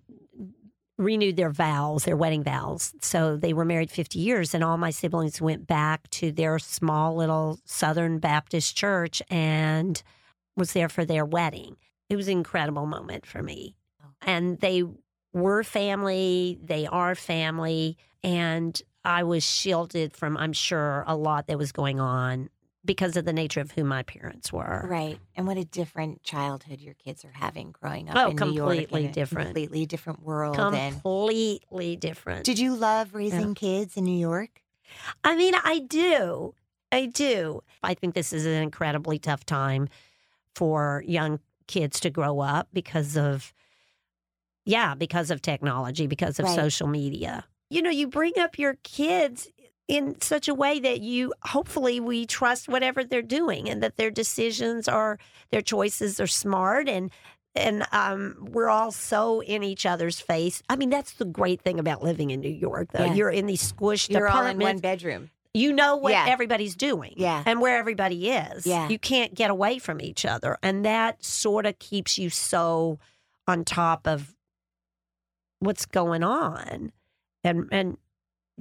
renewed 1.01 1.35
their 1.35 1.49
vows, 1.49 2.05
their 2.05 2.15
wedding 2.15 2.43
vows. 2.43 2.93
So 3.01 3.35
they 3.35 3.53
were 3.53 3.65
married 3.65 3.91
50 3.91 4.19
years, 4.19 4.53
and 4.53 4.63
all 4.63 4.77
my 4.77 4.91
siblings 4.91 5.41
went 5.41 5.67
back 5.67 6.09
to 6.11 6.31
their 6.31 6.59
small 6.59 7.15
little 7.15 7.59
Southern 7.65 8.19
Baptist 8.19 8.75
church 8.75 9.21
and 9.29 10.01
was 10.55 10.73
there 10.73 10.89
for 10.89 11.03
their 11.03 11.25
wedding. 11.25 11.77
It 12.09 12.15
was 12.15 12.27
an 12.27 12.37
incredible 12.37 12.85
moment 12.85 13.25
for 13.25 13.41
me. 13.41 13.75
And 14.21 14.59
they 14.59 14.83
were 15.33 15.63
family, 15.63 16.59
they 16.63 16.85
are 16.85 17.15
family, 17.15 17.97
and 18.23 18.79
I 19.03 19.23
was 19.23 19.43
shielded 19.43 20.13
from, 20.13 20.37
I'm 20.37 20.53
sure, 20.53 21.03
a 21.07 21.15
lot 21.15 21.47
that 21.47 21.57
was 21.57 21.71
going 21.71 21.99
on 21.99 22.49
because 22.83 23.15
of 23.15 23.25
the 23.25 23.33
nature 23.33 23.61
of 23.61 23.71
who 23.71 23.83
my 23.83 24.01
parents 24.03 24.51
were. 24.51 24.85
Right. 24.89 25.19
And 25.35 25.45
what 25.45 25.57
a 25.57 25.63
different 25.65 26.23
childhood 26.23 26.79
your 26.81 26.95
kids 26.95 27.23
are 27.23 27.31
having 27.33 27.71
growing 27.71 28.09
up 28.09 28.17
Oh, 28.17 28.29
in 28.31 28.35
New 28.35 28.51
York. 28.53 28.71
in 28.73 28.77
completely 28.79 29.05
a 29.05 29.11
different. 29.11 29.47
Completely 29.49 29.85
different 29.85 30.23
world. 30.23 30.57
and 30.57 30.93
Completely 31.01 31.95
different. 31.95 32.43
did 32.45 32.57
you 32.57 32.75
love 32.75 33.13
raising 33.13 33.53
kids 33.53 33.97
in 33.97 34.05
New 34.05 34.17
York? 34.17 34.61
I 35.23 35.35
mean, 35.35 35.53
I 35.63 35.79
do. 35.79 36.55
I 36.91 37.05
do. 37.05 37.61
I 37.83 37.93
think 37.93 38.15
this 38.15 38.33
is 38.33 38.45
an 38.45 38.61
incredibly 38.63 39.19
tough 39.19 39.45
time 39.45 39.87
for 40.55 41.03
young 41.07 41.39
kids 41.67 41.99
to 42.01 42.09
grow 42.09 42.39
up 42.41 42.67
because 42.73 43.15
of, 43.15 43.53
yeah, 44.65 44.95
because 44.95 45.31
of 45.31 45.41
technology, 45.41 46.07
because 46.07 46.39
of 46.39 46.45
Right. 46.45 46.55
social 46.55 46.87
media. 46.87 47.45
You 47.69 47.81
know, 47.81 47.89
you 47.89 48.07
bring 48.07 48.33
up 48.37 48.59
your 48.59 48.75
kids 48.83 49.47
in 49.91 50.19
such 50.21 50.47
a 50.47 50.53
way 50.53 50.79
that 50.79 51.01
you 51.01 51.33
hopefully 51.43 51.99
we 51.99 52.25
trust 52.25 52.69
whatever 52.69 53.03
they're 53.03 53.21
doing 53.21 53.69
and 53.69 53.83
that 53.83 53.97
their 53.97 54.09
decisions 54.09 54.87
are 54.87 55.19
their 55.51 55.61
choices 55.61 56.19
are 56.19 56.27
smart 56.27 56.87
and 56.87 57.11
and 57.55 57.85
um, 57.91 58.47
we're 58.51 58.69
all 58.69 58.91
so 58.91 59.41
in 59.41 59.61
each 59.61 59.85
other's 59.85 60.21
face. 60.21 60.63
I 60.69 60.77
mean, 60.77 60.89
that's 60.89 61.11
the 61.15 61.25
great 61.25 61.59
thing 61.61 61.79
about 61.79 62.01
living 62.01 62.31
in 62.31 62.39
New 62.39 62.47
York, 62.49 62.93
though. 62.93 63.03
Yeah. 63.03 63.13
You're 63.13 63.29
in 63.29 63.45
these 63.45 63.73
squished 63.73 64.09
You're 64.09 64.29
all 64.29 64.45
in 64.45 64.57
one 64.57 64.77
bedroom. 64.77 65.29
you 65.53 65.73
know 65.73 65.97
what 65.97 66.13
Yeah. 66.13 66.27
everybody's 66.29 66.77
doing 66.77 67.13
Yeah. 67.17 67.43
and 67.45 67.59
where 67.59 67.75
everybody 67.77 68.29
is. 68.29 68.65
Yeah. 68.65 68.87
You 68.87 68.97
can't 68.97 69.33
get 69.35 69.51
away 69.51 69.79
from 69.79 69.99
each 69.99 70.23
other. 70.23 70.57
And 70.63 70.85
that 70.85 71.25
sort 71.25 71.65
of 71.65 71.77
keeps 71.77 72.17
you 72.17 72.29
so 72.29 72.99
on 73.49 73.65
top 73.65 74.07
of 74.07 74.33
what's 75.59 75.85
going 75.85 76.23
on. 76.23 76.93
And 77.43 77.67
and 77.71 77.97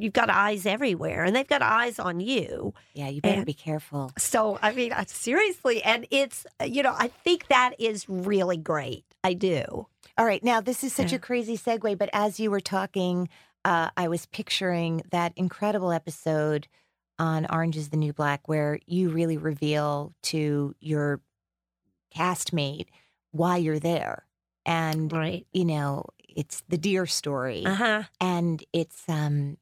you've 0.02 0.12
got 0.12 0.30
eyes 0.30 0.66
everywhere 0.66 1.24
and 1.24 1.34
they've 1.36 1.46
got 1.46 1.62
eyes 1.62 1.98
on 1.98 2.20
you. 2.20 2.74
Yeah, 2.94 3.08
you 3.08 3.20
better 3.20 3.36
And- 3.38 3.46
be 3.46 3.54
careful. 3.54 4.12
So 4.18 4.58
I 4.62 4.72
mean 4.72 4.92
I- 4.92 5.04
seriously 5.04 5.82
and 5.82 6.06
it's 6.10 6.46
you 6.64 6.82
know 6.82 6.94
I 6.98 7.08
think 7.08 7.48
that 7.48 7.74
is 7.78 8.08
really 8.08 8.56
great. 8.56 9.04
I 9.22 9.34
do. 9.34 9.86
All 10.18 10.26
right. 10.26 10.42
Now, 10.42 10.60
this 10.60 10.82
is 10.84 10.92
such 10.92 11.12
Yeah. 11.12 11.16
a 11.16 11.20
crazy 11.20 11.56
segue, 11.56 11.96
but 11.98 12.10
as 12.12 12.38
you 12.40 12.50
were 12.50 12.60
talking, 12.60 13.28
uh, 13.64 13.90
I 13.96 14.08
was 14.08 14.26
picturing 14.26 15.02
that 15.10 15.32
incredible 15.36 15.92
episode 15.92 16.68
on 17.18 17.46
Orange 17.50 17.76
is 17.76 17.88
the 17.90 17.96
New 17.96 18.12
Black 18.14 18.46
where 18.48 18.80
you 18.86 19.10
really 19.10 19.36
reveal 19.36 20.14
to 20.24 20.74
your 20.80 21.20
castmate 22.16 22.86
why 23.32 23.56
you're 23.56 23.78
there. 23.78 24.24
And, 24.66 25.12
Right. 25.12 25.46
you 25.52 25.64
know, 25.64 26.04
it's 26.28 26.62
the 26.68 26.78
deer 26.78 27.06
story. 27.06 27.64
Uh-huh. 27.66 28.04
and 28.20 28.62
it's 28.72 29.08
um 29.08 29.56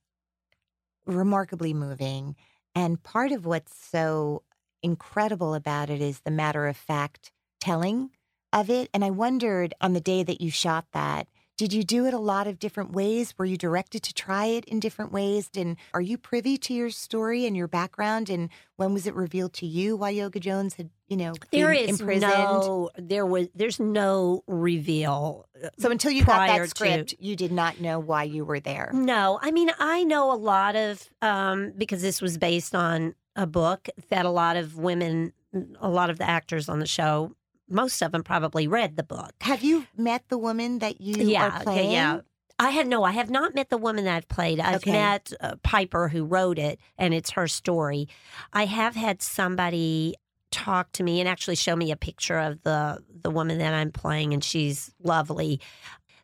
remarkably 1.09 1.75
moving 1.75 2.37
and 2.75 3.03
part 3.03 3.33
of 3.33 3.47
what's 3.47 3.75
so 3.75 4.43
incredible 4.83 5.55
about 5.55 5.91
it 5.91 6.01
is 6.01 6.21
the 6.21 6.31
matter 6.31 6.67
of 6.67 6.77
fact 6.77 7.33
telling 7.61 8.11
of 8.53 8.71
it 8.71 8.89
and 8.95 9.05
i 9.05 9.11
wondered 9.11 9.75
on 9.81 9.93
the 9.93 10.01
day 10.01 10.23
that 10.23 10.41
you 10.41 10.51
shot 10.51 10.87
that 10.93 11.27
did 11.59 11.73
you 11.73 11.83
do 11.83 12.07
it 12.07 12.15
a 12.15 12.19
lot 12.19 12.47
of 12.47 12.61
different 12.61 12.93
ways? 12.93 13.35
Were 13.37 13.45
you 13.45 13.57
directed 13.59 14.05
to 14.05 14.15
try 14.15 14.47
it 14.47 14.65
in 14.67 14.79
different 14.79 15.11
ways? 15.13 15.51
And 15.57 15.77
are 15.93 16.01
you 16.01 16.17
privy 16.17 16.57
to 16.57 16.73
your 16.73 16.89
story 16.91 17.47
and 17.47 17.57
your 17.57 17.67
background? 17.67 18.31
And 18.31 18.49
when 18.77 18.95
was 18.95 19.09
it 19.09 19.15
revealed 19.15 19.53
to 19.55 19.67
you 19.67 19.97
why 19.97 20.11
yoga 20.11 20.39
jones 20.39 20.75
had 20.75 20.91
you 21.09 21.17
know 21.17 21.35
There 21.51 21.73
is 21.73 22.01
imprisoned? 22.01 22.31
no 22.33 22.91
there 22.97 23.27
was 23.27 23.49
there's 23.57 23.81
no 23.81 24.45
reveal 24.47 25.47
so 25.79 25.91
until 25.91 26.13
you 26.13 26.25
got 26.25 26.47
that 26.47 26.59
to- 26.59 26.69
script 26.69 27.15
you 27.19 27.35
did 27.35 27.51
not 27.51 27.81
know 27.81 27.99
why 27.99 28.23
you 28.23 28.45
were 28.45 28.61
there? 28.61 28.91
No, 28.95 29.41
I 29.43 29.51
mean 29.51 29.71
I 29.81 30.05
know 30.05 30.33
a 30.33 30.37
lot 30.37 30.77
of 30.77 31.09
um, 31.23 31.73
because 31.77 32.03
this 32.03 32.23
was 32.23 32.39
based 32.39 32.75
on 32.75 33.15
a 33.35 33.47
book 33.47 33.89
that 34.11 34.27
a 34.27 34.31
lot 34.31 34.57
of 34.57 34.77
women, 34.79 35.33
a 35.81 35.89
lot 35.89 36.09
of 36.11 36.19
the 36.19 36.29
actors 36.29 36.69
on 36.69 36.79
the 36.79 36.87
show, 36.87 37.33
most 37.69 38.03
of 38.03 38.13
them 38.13 38.23
probably 38.23 38.67
read 38.67 38.97
the 38.97 39.03
book. 39.03 39.33
have 39.41 39.63
you 39.63 39.87
met 39.97 40.25
the 40.29 40.39
woman 40.39 40.79
that 40.81 41.01
you 41.01 41.15
yeah, 41.29 41.45
are 41.59 41.63
playing 41.63 41.87
okay, 41.87 41.93
yeah. 41.93 42.21
I 42.61 42.71
have 42.71 42.89
no, 42.89 43.05
I 43.05 43.13
have 43.13 43.31
not 43.31 43.55
met 43.55 43.71
the 43.71 43.79
woman 43.79 44.05
that 44.07 44.17
I've 44.17 44.29
played. 44.29 44.59
I've 44.59 44.77
Okay. 44.77 44.91
met 44.91 45.33
uh, 45.41 45.55
Piper 45.63 46.09
who 46.09 46.25
wrote 46.25 46.59
it, 46.59 46.81
and 46.99 47.15
it's 47.15 47.31
her 47.31 47.47
story. 47.47 48.09
I 48.53 48.67
have 48.67 48.97
had 48.97 49.23
somebody 49.23 50.17
talk 50.51 50.91
to 50.93 51.05
me 51.05 51.21
and 51.21 51.29
actually 51.29 51.55
show 51.55 51.77
me 51.77 51.93
a 51.93 51.97
picture 51.97 52.39
of 52.39 52.61
the 52.65 52.99
the 53.23 53.31
woman 53.31 53.59
that 53.59 53.75
I'm 53.75 53.93
playing, 53.93 54.33
and 54.35 54.43
she's 54.43 54.93
lovely. 55.03 55.61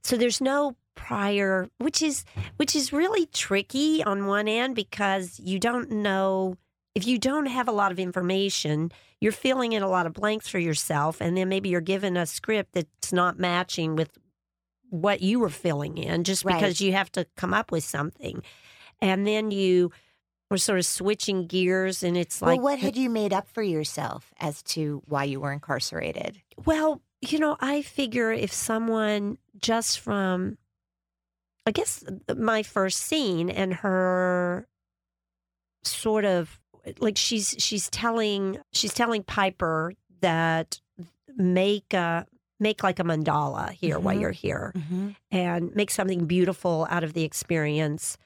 So 0.03 0.17
there's 0.17 0.41
no 0.41 0.75
prior, 0.97 1.69
which 1.79 2.03
is 2.03 2.25
which 2.57 2.75
is 2.75 2.93
really 2.93 3.27
tricky 3.27 4.03
on 4.03 4.27
one 4.27 4.49
end 4.49 4.75
because 4.75 5.39
you 5.39 5.61
don't 5.61 5.89
know 5.91 6.57
if 6.95 7.07
you 7.07 7.19
don't 7.19 7.47
have 7.47 7.69
a 7.69 7.73
lot 7.73 7.93
of 7.93 7.99
information, 7.99 8.93
you're 9.21 9.33
filling 9.33 9.73
in 9.73 9.83
a 9.83 9.89
lot 9.89 10.07
of 10.07 10.13
blanks 10.13 10.49
for 10.49 10.59
yourself, 10.59 11.21
and 11.21 11.37
then 11.37 11.49
maybe 11.49 11.69
you're 11.69 11.81
given 11.81 12.17
a 12.17 12.27
script 12.27 12.73
that's 12.75 13.13
not 13.13 13.39
matching 13.39 13.97
with 13.97 14.11
what 14.91 15.21
you 15.21 15.41
were 15.41 15.49
filling 15.51 15.99
in 15.99 16.23
just 16.25 16.45
Right. 16.45 16.55
because 16.55 16.81
you 16.81 16.93
have 16.93 17.11
to 17.13 17.27
come 17.37 17.53
up 17.53 17.73
with 17.73 17.83
something. 17.85 18.43
And 19.01 19.27
then 19.27 19.51
you 19.51 19.91
were 20.51 20.59
sort 20.59 20.79
of 20.79 20.87
switching 20.87 21.47
gears, 21.47 22.03
and 22.05 22.17
it's 22.17 22.41
like, 22.41 22.59
well, 22.59 22.73
what 22.73 22.79
had 22.79 22.97
you 22.97 23.11
made 23.11 23.33
up 23.33 23.49
for 23.49 23.63
yourself 23.63 24.33
as 24.39 24.63
to 24.63 25.03
why 25.07 25.25
you 25.25 25.41
were 25.41 25.53
incarcerated? 25.53 26.41
well, 26.65 27.01
you 27.21 27.39
know, 27.39 27.57
I 27.59 27.81
figure 27.81 28.31
if 28.31 28.53
someone 28.53 29.39
just 29.59 29.99
from, 29.99 30.59
I 31.67 31.71
guess, 31.71 32.05
my 32.37 32.63
first 32.63 33.01
scene 33.01 33.49
and 33.49 33.73
her 33.73 34.69
sort 35.85 36.27
of 36.27 36.61
like 36.99 37.17
she's 37.17 37.55
she's 37.59 37.89
telling 37.91 38.59
she's 38.73 38.93
telling 38.95 39.23
Piper 39.23 39.93
that 40.21 40.81
make 41.37 41.93
a 41.95 42.27
make 42.61 42.83
like 42.83 42.99
a 42.99 43.03
mandala 43.05 43.71
here 43.73 43.99
while 43.99 44.15
Mhm. 44.17 44.21
you're 44.21 44.31
here 44.31 44.73
Mm-hmm. 44.77 45.09
and 45.31 45.75
make 45.75 45.91
something 45.91 46.27
beautiful 46.27 46.87
out 46.91 47.03
of 47.05 47.13
the 47.13 47.25
experience 47.25 48.17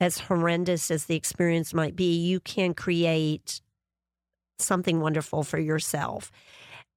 as 0.00 0.18
horrendous 0.18 0.90
as 0.90 1.06
the 1.06 1.14
experience 1.16 1.72
might 1.72 1.96
be 1.96 2.16
you 2.16 2.40
can 2.40 2.74
create 2.74 3.60
something 4.58 5.00
wonderful 5.00 5.42
for 5.44 5.58
yourself 5.58 6.30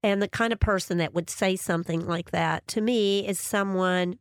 and 0.02 0.22
the 0.22 0.28
kind 0.30 0.54
of 0.54 0.60
person 0.60 0.98
that 0.98 1.14
would 1.14 1.30
say 1.30 1.56
something 1.56 2.08
like 2.08 2.32
that 2.32 2.66
to 2.68 2.82
me 2.82 3.28
is 3.28 3.40
someone 3.40 4.18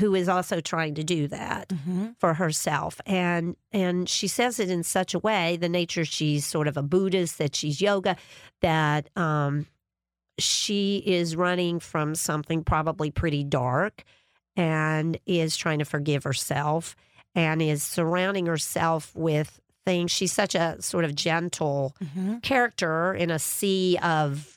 who 0.00 0.14
is 0.14 0.28
also 0.28 0.60
trying 0.60 0.94
to 0.94 1.04
do 1.04 1.28
that 1.28 1.68
Mm-hmm. 1.68 2.06
for 2.18 2.34
herself 2.34 3.00
and 3.06 3.54
and 3.72 4.08
she 4.08 4.26
says 4.28 4.58
it 4.58 4.70
in 4.70 4.82
such 4.82 5.14
a 5.14 5.18
way 5.18 5.56
the 5.56 5.68
nature 5.68 6.04
she's 6.04 6.46
sort 6.46 6.66
of 6.68 6.76
a 6.76 6.82
buddhist 6.82 7.38
that 7.38 7.54
she's 7.54 7.80
yoga 7.80 8.16
that 8.62 9.08
um 9.16 9.66
she 10.38 11.02
is 11.06 11.36
running 11.36 11.78
from 11.80 12.14
something 12.14 12.64
probably 12.64 13.10
pretty 13.10 13.44
dark 13.44 14.02
and 14.56 15.18
is 15.26 15.56
trying 15.56 15.78
to 15.78 15.84
forgive 15.84 16.24
herself 16.24 16.96
and 17.34 17.60
is 17.62 17.82
surrounding 17.82 18.46
herself 18.46 19.14
with 19.14 19.60
things 19.84 20.10
she's 20.10 20.32
such 20.32 20.54
a 20.54 20.80
sort 20.80 21.04
of 21.04 21.14
gentle 21.14 21.94
Mm-hmm. 22.02 22.38
character 22.38 23.14
in 23.14 23.30
a 23.30 23.38
sea 23.38 23.98
of 24.02 24.53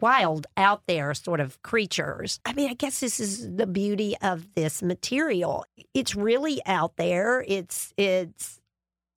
wild 0.00 0.46
out 0.56 0.82
there 0.86 1.14
sort 1.14 1.40
of 1.40 1.62
creatures. 1.62 2.40
I 2.44 2.52
mean, 2.52 2.70
I 2.70 2.74
guess 2.74 3.00
this 3.00 3.20
is 3.20 3.54
the 3.56 3.66
beauty 3.66 4.16
of 4.22 4.54
this 4.54 4.82
material. 4.82 5.64
It's 5.94 6.14
really 6.14 6.60
out 6.66 6.96
there. 6.96 7.44
It's 7.46 7.92
it's 7.96 8.60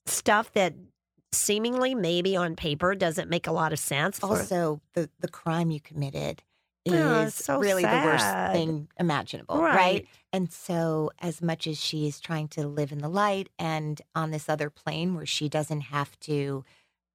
stuff 0.06 0.52
that 0.54 0.76
seemingly 1.32 1.96
maybe 1.96 2.36
on 2.36 2.56
paper 2.56 2.96
doesn't 2.96 3.30
make 3.30 3.48
a 3.48 3.52
lot 3.52 3.74
of 3.74 3.80
sense. 3.80 4.24
Also, 4.24 4.82
the 4.94 5.10
the 5.20 5.28
crime 5.28 5.72
you 5.72 5.80
committed 5.80 6.44
oh, 6.88 6.94
is 6.94 7.00
Yeah, 7.00 7.26
it's 7.26 7.46
so 7.46 7.60
really 7.60 7.84
the 7.84 8.02
worst 8.06 8.26
thing 8.54 8.88
imaginable, 9.00 9.62
Right. 9.62 9.76
right. 9.76 10.08
And 10.32 10.52
so, 10.52 11.12
as 11.20 11.42
much 11.42 11.66
as 11.66 11.80
she 11.80 12.08
is 12.08 12.20
trying 12.20 12.48
to 12.50 12.68
live 12.68 12.92
in 12.92 13.00
the 13.00 13.10
light 13.10 13.50
and 13.58 14.00
on 14.14 14.32
this 14.32 14.48
other 14.48 14.70
plane 14.70 15.16
where 15.16 15.26
she 15.26 15.50
doesn't 15.50 15.82
have 15.82 16.20
to 16.22 16.64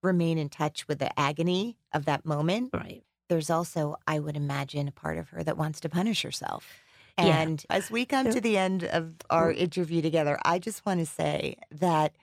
remain 0.03 0.37
in 0.39 0.49
touch 0.49 0.87
with 0.89 0.99
the 0.99 1.19
agony 1.19 1.77
of 1.93 2.05
that 2.07 2.27
moment, 2.27 2.71
right. 2.75 3.05
There's 3.29 3.51
also, 3.51 3.97
I 4.07 4.19
would 4.19 4.37
imagine, 4.37 4.89
a 4.89 4.93
part 4.93 5.19
of 5.19 5.31
her 5.31 5.43
that 5.43 5.57
wants 5.57 5.81
to 5.81 5.89
punish 5.89 6.23
herself. 6.23 6.69
Yeah. 7.19 7.41
And 7.41 7.65
as 7.71 7.91
we 7.91 8.05
come 8.05 8.31
to 8.31 8.41
the 8.41 8.57
end 8.57 8.85
of 8.85 9.15
our 9.31 9.53
interview 9.53 10.03
together, 10.03 10.39
I 10.45 10.59
just 10.59 10.85
want 10.85 11.01
to 11.01 11.07
say 11.07 11.57
that 11.71 12.15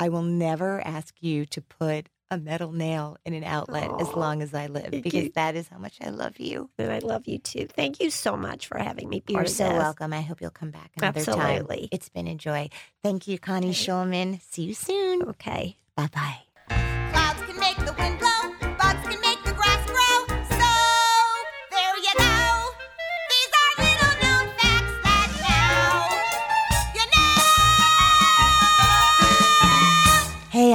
I 0.00 0.08
will 0.08 0.22
never 0.22 0.80
ask 0.86 1.14
you 1.20 1.44
to 1.46 1.60
put 1.60 2.08
a 2.30 2.38
metal 2.38 2.72
nail 2.72 3.16
in 3.24 3.32
an 3.32 3.44
outlet 3.44 3.90
as 4.00 4.12
long 4.12 4.42
as 4.42 4.52
I 4.52 4.66
live 4.66 4.90
thank 4.90 5.04
because 5.04 5.24
you. 5.24 5.32
that 5.34 5.54
is 5.56 5.68
how 5.68 5.78
much 5.78 5.96
I 6.02 6.10
love 6.10 6.38
you. 6.38 6.68
And 6.78 6.92
I 6.92 6.98
love 6.98 7.26
you 7.26 7.38
too. 7.38 7.66
Thank 7.66 8.00
you 8.00 8.10
so 8.10 8.36
much 8.36 8.66
for 8.66 8.78
having 8.78 9.08
me. 9.08 9.22
You're 9.28 9.46
so 9.46 9.70
welcome. 9.70 10.12
I 10.12 10.20
hope 10.20 10.40
you'll 10.40 10.50
come 10.50 10.70
back 10.70 10.92
another 10.96 11.24
time. 11.24 11.38
Absolutely. 11.38 11.88
It's 11.90 12.08
been 12.10 12.26
a 12.28 12.34
joy. 12.34 12.68
Thank 13.02 13.28
you, 13.28 13.38
Connie 13.38 13.70
Okay. 13.70 13.76
Shulman. 13.76 14.42
See 14.42 14.62
you 14.62 14.74
soon. 14.74 15.22
Okay. 15.22 15.76
Bye 15.96 16.08
bye. 16.14 16.38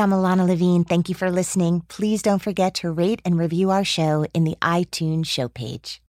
I'm 0.04 0.10
Ilana 0.10 0.46
Levine. 0.46 0.84
Thank 0.84 1.08
you 1.08 1.16
for 1.16 1.32
listening. 1.32 1.84
Please 1.88 2.22
don't 2.22 2.42
forget 2.42 2.74
to 2.76 2.92
rate 2.92 3.22
and 3.24 3.38
review 3.38 3.70
our 3.70 3.86
show 3.86 4.26
in 4.34 4.44
the 4.44 4.58
iTunes 4.62 5.28
show 5.28 5.48
page. 5.48 6.03